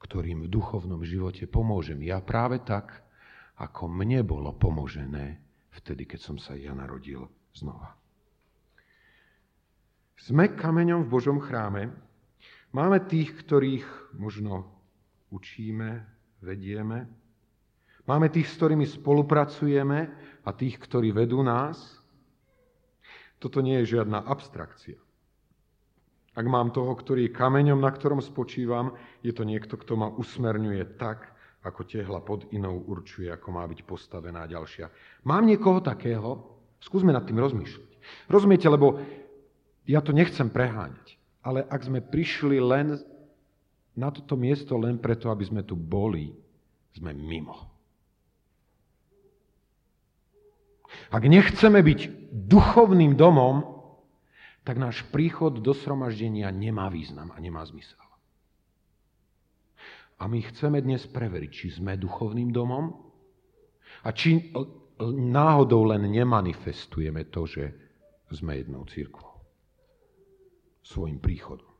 Ktorým 0.00 0.48
v 0.48 0.52
duchovnom 0.52 1.04
živote 1.04 1.44
pomôžem 1.44 2.00
ja 2.00 2.24
práve 2.24 2.64
tak, 2.64 3.04
ako 3.60 3.86
mne 3.92 4.24
bolo 4.24 4.56
pomožené 4.56 5.38
vtedy, 5.76 6.08
keď 6.08 6.20
som 6.32 6.36
sa 6.40 6.56
ja 6.56 6.72
narodil 6.72 7.28
znova. 7.52 7.92
Sme 10.16 10.56
kameňom 10.56 11.04
v 11.04 11.12
Božom 11.12 11.36
chráme. 11.36 11.92
Máme 12.72 13.04
tých, 13.04 13.44
ktorých 13.44 14.16
možno 14.16 14.66
učíme, 15.30 16.00
vedieme, 16.40 17.06
Máme 18.04 18.28
tých, 18.28 18.52
s 18.52 18.60
ktorými 18.60 18.84
spolupracujeme 18.84 20.12
a 20.44 20.50
tých, 20.52 20.76
ktorí 20.76 21.10
vedú 21.10 21.40
nás. 21.40 21.80
Toto 23.40 23.60
nie 23.60 23.80
je 23.82 23.98
žiadna 23.98 24.24
abstrakcia. 24.24 25.00
Ak 26.34 26.46
mám 26.50 26.74
toho, 26.74 26.90
ktorý 26.92 27.30
je 27.30 27.36
kameňom, 27.36 27.78
na 27.78 27.90
ktorom 27.94 28.18
spočívam, 28.18 28.96
je 29.22 29.30
to 29.30 29.46
niekto, 29.46 29.78
kto 29.78 29.94
ma 29.94 30.10
usmerňuje 30.10 30.98
tak, 30.98 31.30
ako 31.64 31.80
tehla 31.88 32.20
pod 32.20 32.44
inou 32.52 32.84
určuje, 32.84 33.30
ako 33.32 33.48
má 33.54 33.64
byť 33.64 33.80
postavená 33.88 34.44
ďalšia. 34.44 34.90
Mám 35.24 35.48
niekoho 35.48 35.80
takého? 35.80 36.44
Skúsme 36.82 37.14
nad 37.14 37.24
tým 37.24 37.40
rozmýšľať. 37.40 37.90
Rozumiete, 38.28 38.68
lebo 38.68 39.00
ja 39.88 40.04
to 40.04 40.12
nechcem 40.12 40.52
preháňať, 40.52 41.16
ale 41.40 41.64
ak 41.64 41.80
sme 41.88 42.04
prišli 42.04 42.60
len 42.60 43.00
na 43.96 44.10
toto 44.10 44.36
miesto 44.36 44.76
len 44.76 45.00
preto, 45.00 45.30
aby 45.30 45.44
sme 45.46 45.62
tu 45.64 45.78
boli, 45.78 46.34
sme 46.92 47.14
mimo. 47.14 47.73
Ak 51.14 51.22
nechceme 51.30 51.78
byť 51.78 52.00
duchovným 52.34 53.14
domom, 53.14 53.62
tak 54.66 54.82
náš 54.82 55.06
príchod 55.14 55.62
do 55.62 55.70
sromaždenia 55.70 56.50
nemá 56.50 56.90
význam 56.90 57.30
a 57.30 57.38
nemá 57.38 57.62
zmysel. 57.62 58.02
A 60.18 60.26
my 60.26 60.42
chceme 60.50 60.82
dnes 60.82 61.06
preveriť, 61.06 61.50
či 61.54 61.66
sme 61.78 61.94
duchovným 61.94 62.50
domom 62.50 62.98
a 64.02 64.10
či 64.10 64.50
náhodou 65.14 65.86
len 65.86 66.02
nemanifestujeme 66.10 67.30
to, 67.30 67.46
že 67.46 67.64
sme 68.34 68.58
jednou 68.58 68.82
církvou. 68.82 69.38
Svojim 70.82 71.22
príchodom. 71.22 71.70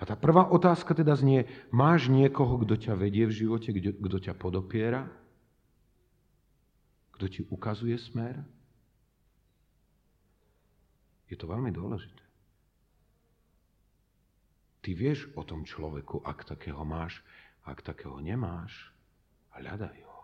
A 0.00 0.08
tá 0.08 0.16
prvá 0.16 0.48
otázka 0.48 0.96
teda 0.96 1.12
znie, 1.12 1.44
máš 1.68 2.08
niekoho, 2.08 2.56
kto 2.64 2.74
ťa 2.88 2.94
vedie 2.96 3.28
v 3.28 3.36
živote, 3.36 3.68
kto 3.76 4.16
ťa 4.16 4.32
podopiera? 4.32 5.12
Kto 7.22 7.30
ti 7.30 7.46
ukazuje 7.46 7.94
smer? 8.02 8.34
Je 11.30 11.38
to 11.38 11.46
veľmi 11.46 11.70
dôležité. 11.70 12.18
Ty 14.82 14.90
vieš 14.90 15.30
o 15.38 15.46
tom 15.46 15.62
človeku, 15.62 16.26
ak 16.26 16.42
takého 16.42 16.82
máš, 16.82 17.22
ak 17.62 17.78
takého 17.78 18.18
nemáš, 18.18 18.74
hľadaj 19.54 20.02
ho. 20.02 20.18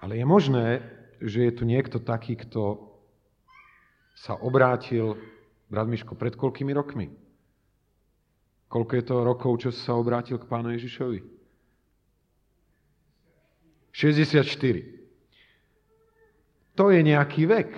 Ale 0.00 0.16
je 0.16 0.24
možné, 0.24 0.80
že 1.20 1.44
je 1.44 1.52
tu 1.60 1.68
niekto 1.68 2.00
taký, 2.00 2.40
kto 2.40 2.88
sa 4.16 4.32
obrátil, 4.40 5.20
brat 5.68 5.92
Miško, 5.92 6.16
pred 6.16 6.32
koľkými 6.32 6.72
rokmi? 6.72 7.12
Koľko 8.72 8.92
je 8.96 9.04
to 9.04 9.16
rokov, 9.28 9.52
čo 9.60 9.68
sa 9.68 9.92
obrátil 9.92 10.40
k 10.40 10.48
pánu 10.48 10.72
Ježišovi? 10.72 11.20
64. 13.92 15.01
To 16.76 16.88
je 16.88 17.00
nejaký 17.04 17.44
vek. 17.44 17.70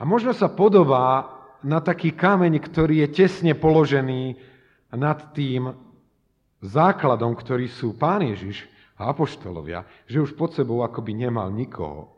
A 0.00 0.02
možno 0.02 0.32
sa 0.32 0.48
podobá 0.48 1.28
na 1.64 1.80
taký 1.80 2.12
kameň, 2.12 2.60
ktorý 2.60 3.04
je 3.04 3.24
tesne 3.24 3.52
položený 3.56 4.36
nad 4.92 5.32
tým 5.32 5.72
základom, 6.64 7.36
ktorý 7.36 7.68
sú 7.68 7.96
Pán 7.96 8.24
Ježiš 8.24 8.64
a 8.96 9.12
apoštolovia, 9.12 9.84
že 10.08 10.22
už 10.22 10.32
pod 10.38 10.56
sebou 10.56 10.80
akoby 10.80 11.12
nemal 11.12 11.52
nikoho. 11.52 12.08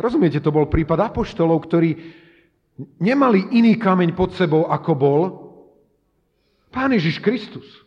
Rozumiete, 0.00 0.40
to 0.40 0.50
bol 0.50 0.66
prípad 0.66 1.12
apoštolov, 1.12 1.60
ktorí 1.68 1.90
nemali 2.98 3.54
iný 3.54 3.78
kameň 3.78 4.16
pod 4.16 4.34
sebou, 4.34 4.66
ako 4.66 4.92
bol 4.96 5.20
Pán 6.72 6.90
Ježiš 6.90 7.22
Kristus. 7.22 7.83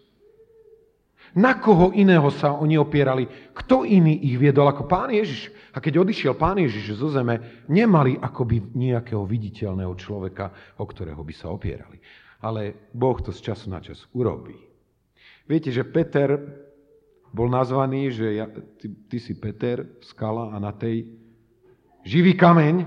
Na 1.37 1.61
koho 1.61 1.93
iného 1.93 2.25
sa 2.33 2.57
oni 2.57 2.81
opierali? 2.81 3.29
Kto 3.53 3.85
iný 3.85 4.25
ich 4.25 4.41
viedol 4.41 4.73
ako 4.73 4.89
pán 4.89 5.13
Ježiš? 5.13 5.53
A 5.69 5.77
keď 5.77 6.01
odišiel 6.01 6.33
pán 6.33 6.57
Ježiš 6.57 6.97
zo 6.97 7.13
zeme, 7.13 7.61
nemali 7.69 8.17
akoby 8.17 8.73
nejakého 8.73 9.21
viditeľného 9.21 9.93
človeka, 9.93 10.49
o 10.81 10.85
ktorého 10.89 11.21
by 11.21 11.33
sa 11.37 11.53
opierali. 11.53 12.01
Ale 12.41 12.89
Boh 12.89 13.21
to 13.21 13.29
z 13.29 13.53
času 13.53 13.69
na 13.69 13.77
čas 13.85 14.01
urobí. 14.17 14.57
Viete, 15.45 15.69
že 15.69 15.85
Peter 15.85 16.41
bol 17.29 17.53
nazvaný, 17.53 18.09
že 18.09 18.27
ja, 18.41 18.49
ty, 18.49 18.89
ty 19.05 19.17
si 19.21 19.37
Peter, 19.37 20.01
skala 20.01 20.49
a 20.49 20.57
na 20.57 20.73
tej 20.73 21.05
živý 22.01 22.33
kameň 22.33 22.81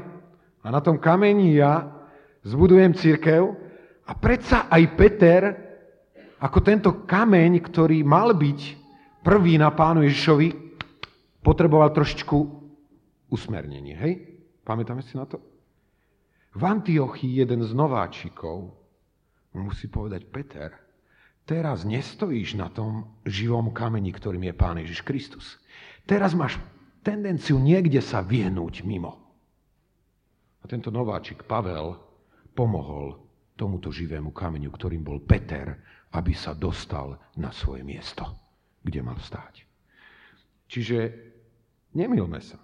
a 0.67 0.75
na 0.75 0.83
tom 0.83 0.99
kameni 0.99 1.55
ja 1.55 1.87
zbudujem 2.43 2.99
církev 2.99 3.55
a 4.03 4.13
predsa 4.19 4.67
aj 4.67 4.83
Peter 4.99 5.43
ako 6.41 6.59
tento 6.65 6.91
kameň, 7.05 7.61
ktorý 7.61 8.01
mal 8.01 8.33
byť 8.33 8.61
prvý 9.21 9.61
na 9.61 9.69
pánu 9.69 10.01
Ježišovi, 10.09 10.49
potreboval 11.45 11.93
trošičku 11.93 12.37
usmernenie. 13.29 13.93
Hej? 13.93 14.13
Pamätáme 14.65 15.05
si 15.05 15.21
na 15.21 15.29
to? 15.29 15.37
V 16.57 16.63
Antiochii 16.65 17.45
jeden 17.45 17.63
z 17.63 17.71
nováčikov 17.77 18.73
mu 19.53 19.69
musí 19.69 19.87
povedať, 19.87 20.27
Peter, 20.33 20.73
teraz 21.45 21.85
nestojíš 21.85 22.57
na 22.57 22.73
tom 22.73 23.21
živom 23.29 23.71
kameni, 23.71 24.11
ktorým 24.11 24.49
je 24.49 24.55
Pán 24.57 24.81
Ježiš 24.81 25.05
Kristus. 25.05 25.61
Teraz 26.09 26.33
máš 26.33 26.57
tendenciu 27.05 27.61
niekde 27.61 28.01
sa 28.01 28.25
vyhnúť 28.25 28.83
mimo. 28.83 29.21
A 30.61 30.65
tento 30.65 30.89
nováčik 30.89 31.45
Pavel 31.45 32.01
pomohol 32.57 33.20
tomuto 33.61 33.93
živému 33.93 34.33
kameňu, 34.33 34.73
ktorým 34.73 35.05
bol 35.05 35.21
Peter, 35.21 35.77
aby 36.17 36.33
sa 36.33 36.57
dostal 36.57 37.21
na 37.37 37.53
svoje 37.53 37.85
miesto, 37.85 38.25
kde 38.81 39.05
mal 39.05 39.21
stáť. 39.21 39.69
Čiže 40.73 41.13
nemilme 41.93 42.41
sa. 42.41 42.57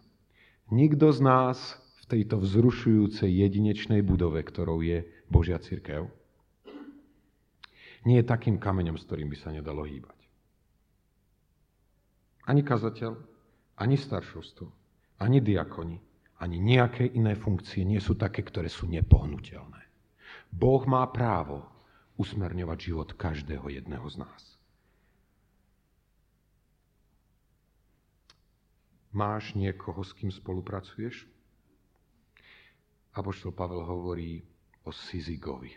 Nikto 0.73 1.13
z 1.13 1.21
nás 1.21 1.59
v 2.01 2.05
tejto 2.17 2.41
vzrušujúcej 2.41 3.29
jedinečnej 3.29 4.01
budove, 4.01 4.41
ktorou 4.41 4.81
je 4.81 5.05
Božia 5.29 5.61
církev, 5.61 6.09
nie 8.07 8.23
je 8.23 8.31
takým 8.31 8.57
kameňom, 8.57 8.97
s 8.97 9.05
ktorým 9.05 9.27
by 9.29 9.37
sa 9.37 9.51
nedalo 9.51 9.83
hýbať. 9.83 10.15
Ani 12.47 12.63
kazateľ, 12.63 13.19
ani 13.83 13.99
staršovstvo, 13.99 14.71
ani 15.19 15.43
diakoni, 15.43 15.99
ani 16.39 16.57
nejaké 16.63 17.11
iné 17.19 17.35
funkcie 17.35 17.83
nie 17.83 17.99
sú 17.99 18.15
také, 18.15 18.47
ktoré 18.47 18.71
sú 18.71 18.87
nepohnutelné. 18.87 19.86
Boh 20.53 20.83
má 20.89 21.05
právo 21.11 21.67
usmerňovať 22.17 22.79
život 22.81 23.09
každého 23.13 23.69
jedného 23.69 24.07
z 24.09 24.17
nás. 24.25 24.43
Máš 29.17 29.57
niekoho, 29.57 30.05
s 30.05 30.13
kým 30.13 30.29
spolupracuješ? 30.29 31.25
Apoštol 33.17 33.57
Pavel 33.57 33.81
hovorí 33.81 34.45
o 34.85 34.93
Sizigovi, 34.93 35.73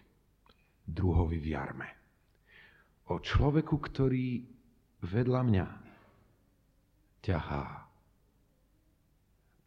druhovi 0.84 1.40
v 1.40 1.48
jarme. 1.56 1.90
O 3.08 3.24
človeku, 3.24 3.80
ktorý 3.80 4.44
vedľa 5.08 5.42
mňa 5.48 5.68
ťahá 7.24 7.88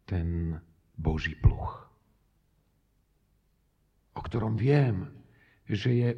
ten 0.05 0.61
Boží 0.93 1.33
pluch, 1.33 1.89
o 4.13 4.21
ktorom 4.21 4.57
viem, 4.57 5.09
že 5.67 5.91
je 5.91 6.09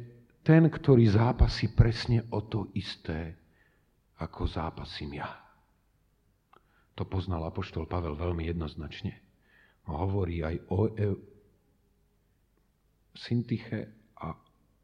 ten, 0.46 0.68
ktorý 0.70 1.10
zápasí 1.10 1.74
presne 1.74 2.22
o 2.30 2.44
to 2.44 2.70
isté, 2.76 3.34
ako 4.22 4.46
zápasím 4.46 5.18
ja. 5.18 5.30
To 6.96 7.04
poznal 7.04 7.44
apoštol 7.44 7.84
Pavel 7.84 8.16
veľmi 8.16 8.48
jednoznačne. 8.48 9.20
hovorí 9.84 10.40
aj 10.40 10.56
o 10.72 10.78
e- 10.96 11.20
Syntyche 13.16 14.12
a 14.20 14.36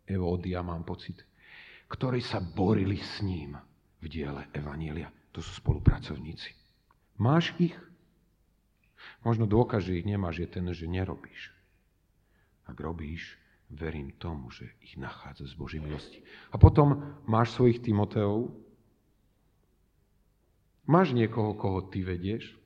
Evodia, 0.09 0.65
mám 0.65 0.89
pocit, 0.89 1.21
ktorí 1.89 2.25
sa 2.25 2.41
borili 2.41 2.97
s 2.97 3.21
ním 3.21 3.57
v 4.01 4.07
diele 4.09 4.49
Evanielia. 4.57 5.13
To 5.37 5.45
sú 5.45 5.53
spolupracovníci. 5.61 6.53
Máš 7.21 7.53
ich? 7.61 7.77
Možno 9.23 9.45
dôkaz, 9.45 9.85
že 9.85 10.01
ich 10.01 10.09
nemáš, 10.09 10.43
je 10.43 10.49
ten, 10.49 10.65
že 10.73 10.89
nerobíš. 10.89 11.53
Ak 12.73 12.81
robíš, 12.81 13.37
verím 13.69 14.17
tomu, 14.17 14.49
že 14.49 14.73
ich 14.81 14.97
nachádza 14.97 15.45
z 15.45 15.55
Božej 15.61 15.81
milosti. 15.85 16.25
A 16.49 16.57
potom 16.57 17.21
máš 17.29 17.53
svojich 17.53 17.85
Timoteov, 17.85 18.49
máš 20.89 21.13
niekoho, 21.13 21.53
koho 21.53 21.85
ty 21.93 22.01
vedieš, 22.01 22.57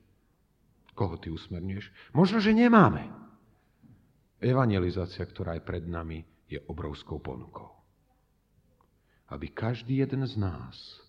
koho 0.95 1.19
ty 1.19 1.27
usmernieš. 1.27 1.91
Možno, 2.15 2.39
že 2.39 2.55
nemáme. 2.55 3.11
Evangelizácia, 4.39 5.27
ktorá 5.27 5.59
je 5.59 5.67
pred 5.67 5.83
nami, 5.83 6.23
je 6.47 6.63
obrovskou 6.71 7.19
ponukou. 7.19 7.75
Aby 9.27 9.51
každý 9.51 9.99
jeden 9.99 10.23
z 10.23 10.39
nás 10.39 11.03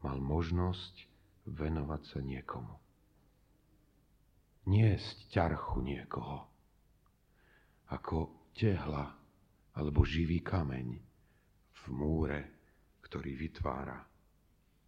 mal 0.00 0.16
možnosť 0.16 1.04
venovať 1.44 2.02
sa 2.08 2.18
niekomu. 2.24 2.80
Niesť 4.64 5.28
ťarchu 5.28 5.84
niekoho. 5.84 6.51
Ako 7.92 8.32
tehla 8.56 9.12
alebo 9.76 10.04
živý 10.04 10.40
kameň 10.40 10.96
v 11.72 11.84
múre, 11.92 12.40
ktorý 13.04 13.36
vytvára 13.36 14.00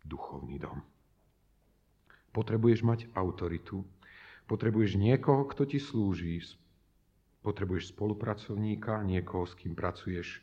duchovný 0.04 0.56
dom. 0.56 0.80
Potrebuješ 2.32 2.80
mať 2.84 3.00
autoritu, 3.12 3.84
potrebuješ 4.48 4.96
niekoho, 4.96 5.44
kto 5.52 5.68
ti 5.68 5.76
slúži, 5.76 6.40
potrebuješ 7.44 7.92
spolupracovníka, 7.92 9.04
niekoho, 9.04 9.44
s 9.44 9.52
kým 9.56 9.76
pracuješ 9.76 10.40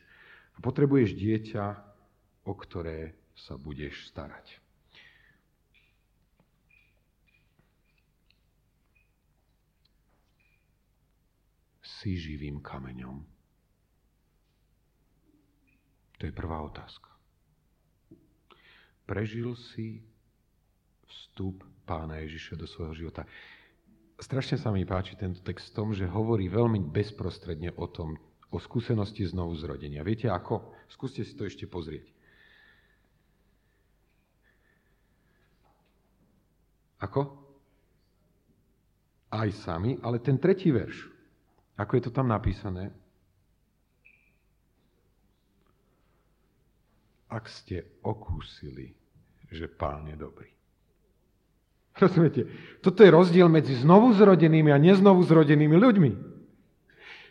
a 0.54 0.62
potrebuješ 0.62 1.18
dieťa, 1.18 1.66
o 2.46 2.54
ktoré 2.54 3.18
sa 3.34 3.58
budeš 3.58 4.10
starať. 4.14 4.61
Si 12.02 12.18
živým 12.18 12.66
kameňom. 12.66 13.22
To 16.18 16.24
je 16.26 16.34
prvá 16.34 16.58
otázka. 16.66 17.14
Prežil 19.06 19.54
si 19.54 20.02
vstup 21.06 21.62
pána 21.86 22.18
Ježiša 22.26 22.58
do 22.58 22.66
svojho 22.66 23.06
života. 23.06 23.30
Strašne 24.18 24.58
sa 24.58 24.74
mi 24.74 24.82
páči 24.82 25.14
tento 25.14 25.46
text 25.46 25.70
v 25.70 25.76
tom, 25.78 25.88
že 25.94 26.10
hovorí 26.10 26.50
veľmi 26.50 26.90
bezprostredne 26.90 27.78
o 27.78 27.86
tom, 27.86 28.18
o 28.50 28.58
skúsenosti 28.58 29.22
znovu 29.30 29.54
zrodenia. 29.62 30.02
Viete 30.02 30.26
ako? 30.26 30.74
Skúste 30.90 31.22
si 31.22 31.38
to 31.38 31.46
ešte 31.46 31.70
pozrieť. 31.70 32.10
Ako? 36.98 37.30
Aj 39.30 39.50
sami, 39.54 40.02
ale 40.02 40.18
ten 40.18 40.42
tretí 40.42 40.74
verš. 40.74 41.21
Ako 41.82 41.98
je 41.98 42.04
to 42.06 42.12
tam 42.14 42.30
napísané? 42.30 42.94
Ak 47.26 47.50
ste 47.50 47.98
okúsili, 48.06 48.94
že 49.50 49.66
pán 49.66 50.06
je 50.06 50.14
dobrý. 50.20 50.52
Rozumiete? 51.98 52.46
Toto 52.86 53.02
je 53.02 53.10
rozdiel 53.10 53.50
medzi 53.50 53.74
znovu 53.82 54.14
zrodenými 54.14 54.70
a 54.70 54.78
neznovu 54.78 55.26
zrodenými 55.26 55.74
ľuďmi. 55.74 56.12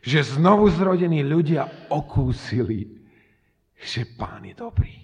Že 0.03 0.41
znovu 0.41 0.67
zrodení 0.73 1.21
ľudia 1.23 1.69
okúsili, 1.93 3.07
že 3.77 4.09
pán 4.19 4.49
je 4.49 4.55
dobrý. 4.57 4.95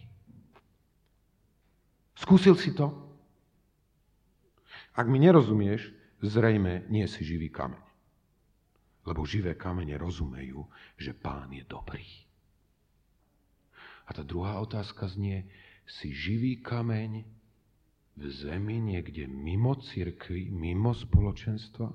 Skúsil 2.16 2.57
si 2.57 2.72
to? 2.72 2.90
Ak 4.97 5.05
mi 5.05 5.20
nerozumieš, 5.20 5.92
zrejme 6.24 6.88
nie 6.88 7.05
si 7.05 7.20
živý 7.20 7.53
kameň. 7.53 7.86
Lebo 9.07 9.22
živé 9.22 9.54
kamene 9.54 9.94
rozumejú, 9.94 10.66
že 10.98 11.14
pán 11.14 11.54
je 11.54 11.62
dobrý. 11.62 12.04
A 14.07 14.14
tá 14.14 14.22
druhá 14.26 14.59
otázka 14.59 15.07
znie, 15.11 15.46
si 15.86 16.11
živý 16.11 16.59
kameň 16.62 17.22
v 18.18 18.24
zemi, 18.30 18.82
niekde 18.82 19.30
mimo 19.30 19.78
cirkvi, 19.78 20.50
mimo 20.50 20.90
spoločenstva? 20.90 21.90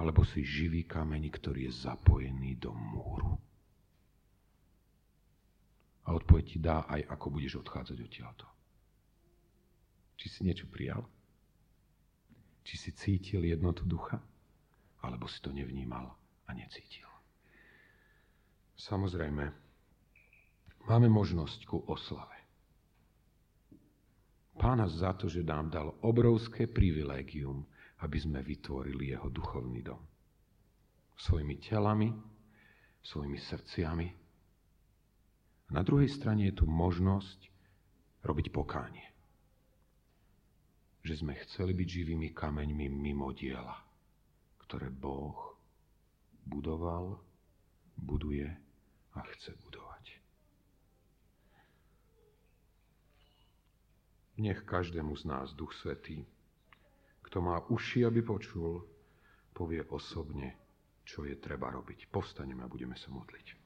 Alebo 0.00 0.24
si 0.24 0.44
živý 0.44 0.84
kameň, 0.88 1.28
ktorý 1.28 1.68
je 1.68 1.72
zapojený 1.88 2.56
do 2.56 2.72
múru? 2.72 3.36
A 6.08 6.16
odpoveď 6.16 6.44
ti 6.44 6.58
dá 6.58 6.88
aj, 6.88 7.04
ako 7.12 7.26
budeš 7.36 7.60
odchádzať 7.60 7.98
odtiaľto. 8.00 8.46
Či 10.16 10.26
si 10.28 10.40
niečo 10.44 10.68
prijal? 10.68 11.04
Či 12.64 12.74
si 12.76 12.90
cítil 12.96 13.44
jednotu 13.44 13.84
ducha? 13.84 14.20
Alebo 15.00 15.28
si 15.28 15.40
to 15.40 15.52
nevnímal 15.52 16.12
a 16.46 16.50
necítil? 16.52 17.08
Samozrejme, 18.76 19.44
máme 20.88 21.08
možnosť 21.08 21.60
ku 21.68 21.84
oslave 21.88 22.40
pána 24.60 24.84
za 24.92 25.16
to, 25.16 25.24
že 25.24 25.40
nám 25.40 25.72
dal 25.72 25.96
obrovské 26.04 26.68
privilégium, 26.68 27.64
aby 28.04 28.20
sme 28.20 28.44
vytvorili 28.44 29.16
jeho 29.16 29.32
duchovný 29.32 29.80
dom. 29.80 30.04
Svojimi 31.16 31.56
telami, 31.56 32.12
svojimi 33.00 33.40
srdciami. 33.40 34.08
A 35.68 35.70
na 35.72 35.80
druhej 35.80 36.12
strane 36.12 36.52
je 36.52 36.60
tu 36.60 36.68
možnosť 36.68 37.48
robiť 38.20 38.52
pokánie. 38.52 39.08
Že 41.00 41.24
sme 41.24 41.32
chceli 41.48 41.72
byť 41.72 41.88
živými 41.88 42.28
kameňmi 42.36 42.86
mimo 42.92 43.32
diela, 43.32 43.80
ktoré 44.70 44.86
Boh 44.86 45.58
budoval, 46.46 47.18
buduje 47.98 48.46
a 49.18 49.20
chce 49.34 49.50
budovať. 49.66 50.14
Nech 54.38 54.62
každému 54.62 55.18
z 55.18 55.26
nás 55.26 55.50
Duch 55.58 55.74
Svetý, 55.74 56.22
kto 57.26 57.42
má 57.42 57.66
uši, 57.66 58.06
aby 58.06 58.22
počul, 58.22 58.86
povie 59.50 59.82
osobne, 59.90 60.54
čo 61.02 61.26
je 61.26 61.34
treba 61.34 61.74
robiť. 61.74 62.06
Postaneme 62.06 62.62
a 62.62 62.70
budeme 62.70 62.94
sa 62.94 63.10
modliť. 63.10 63.59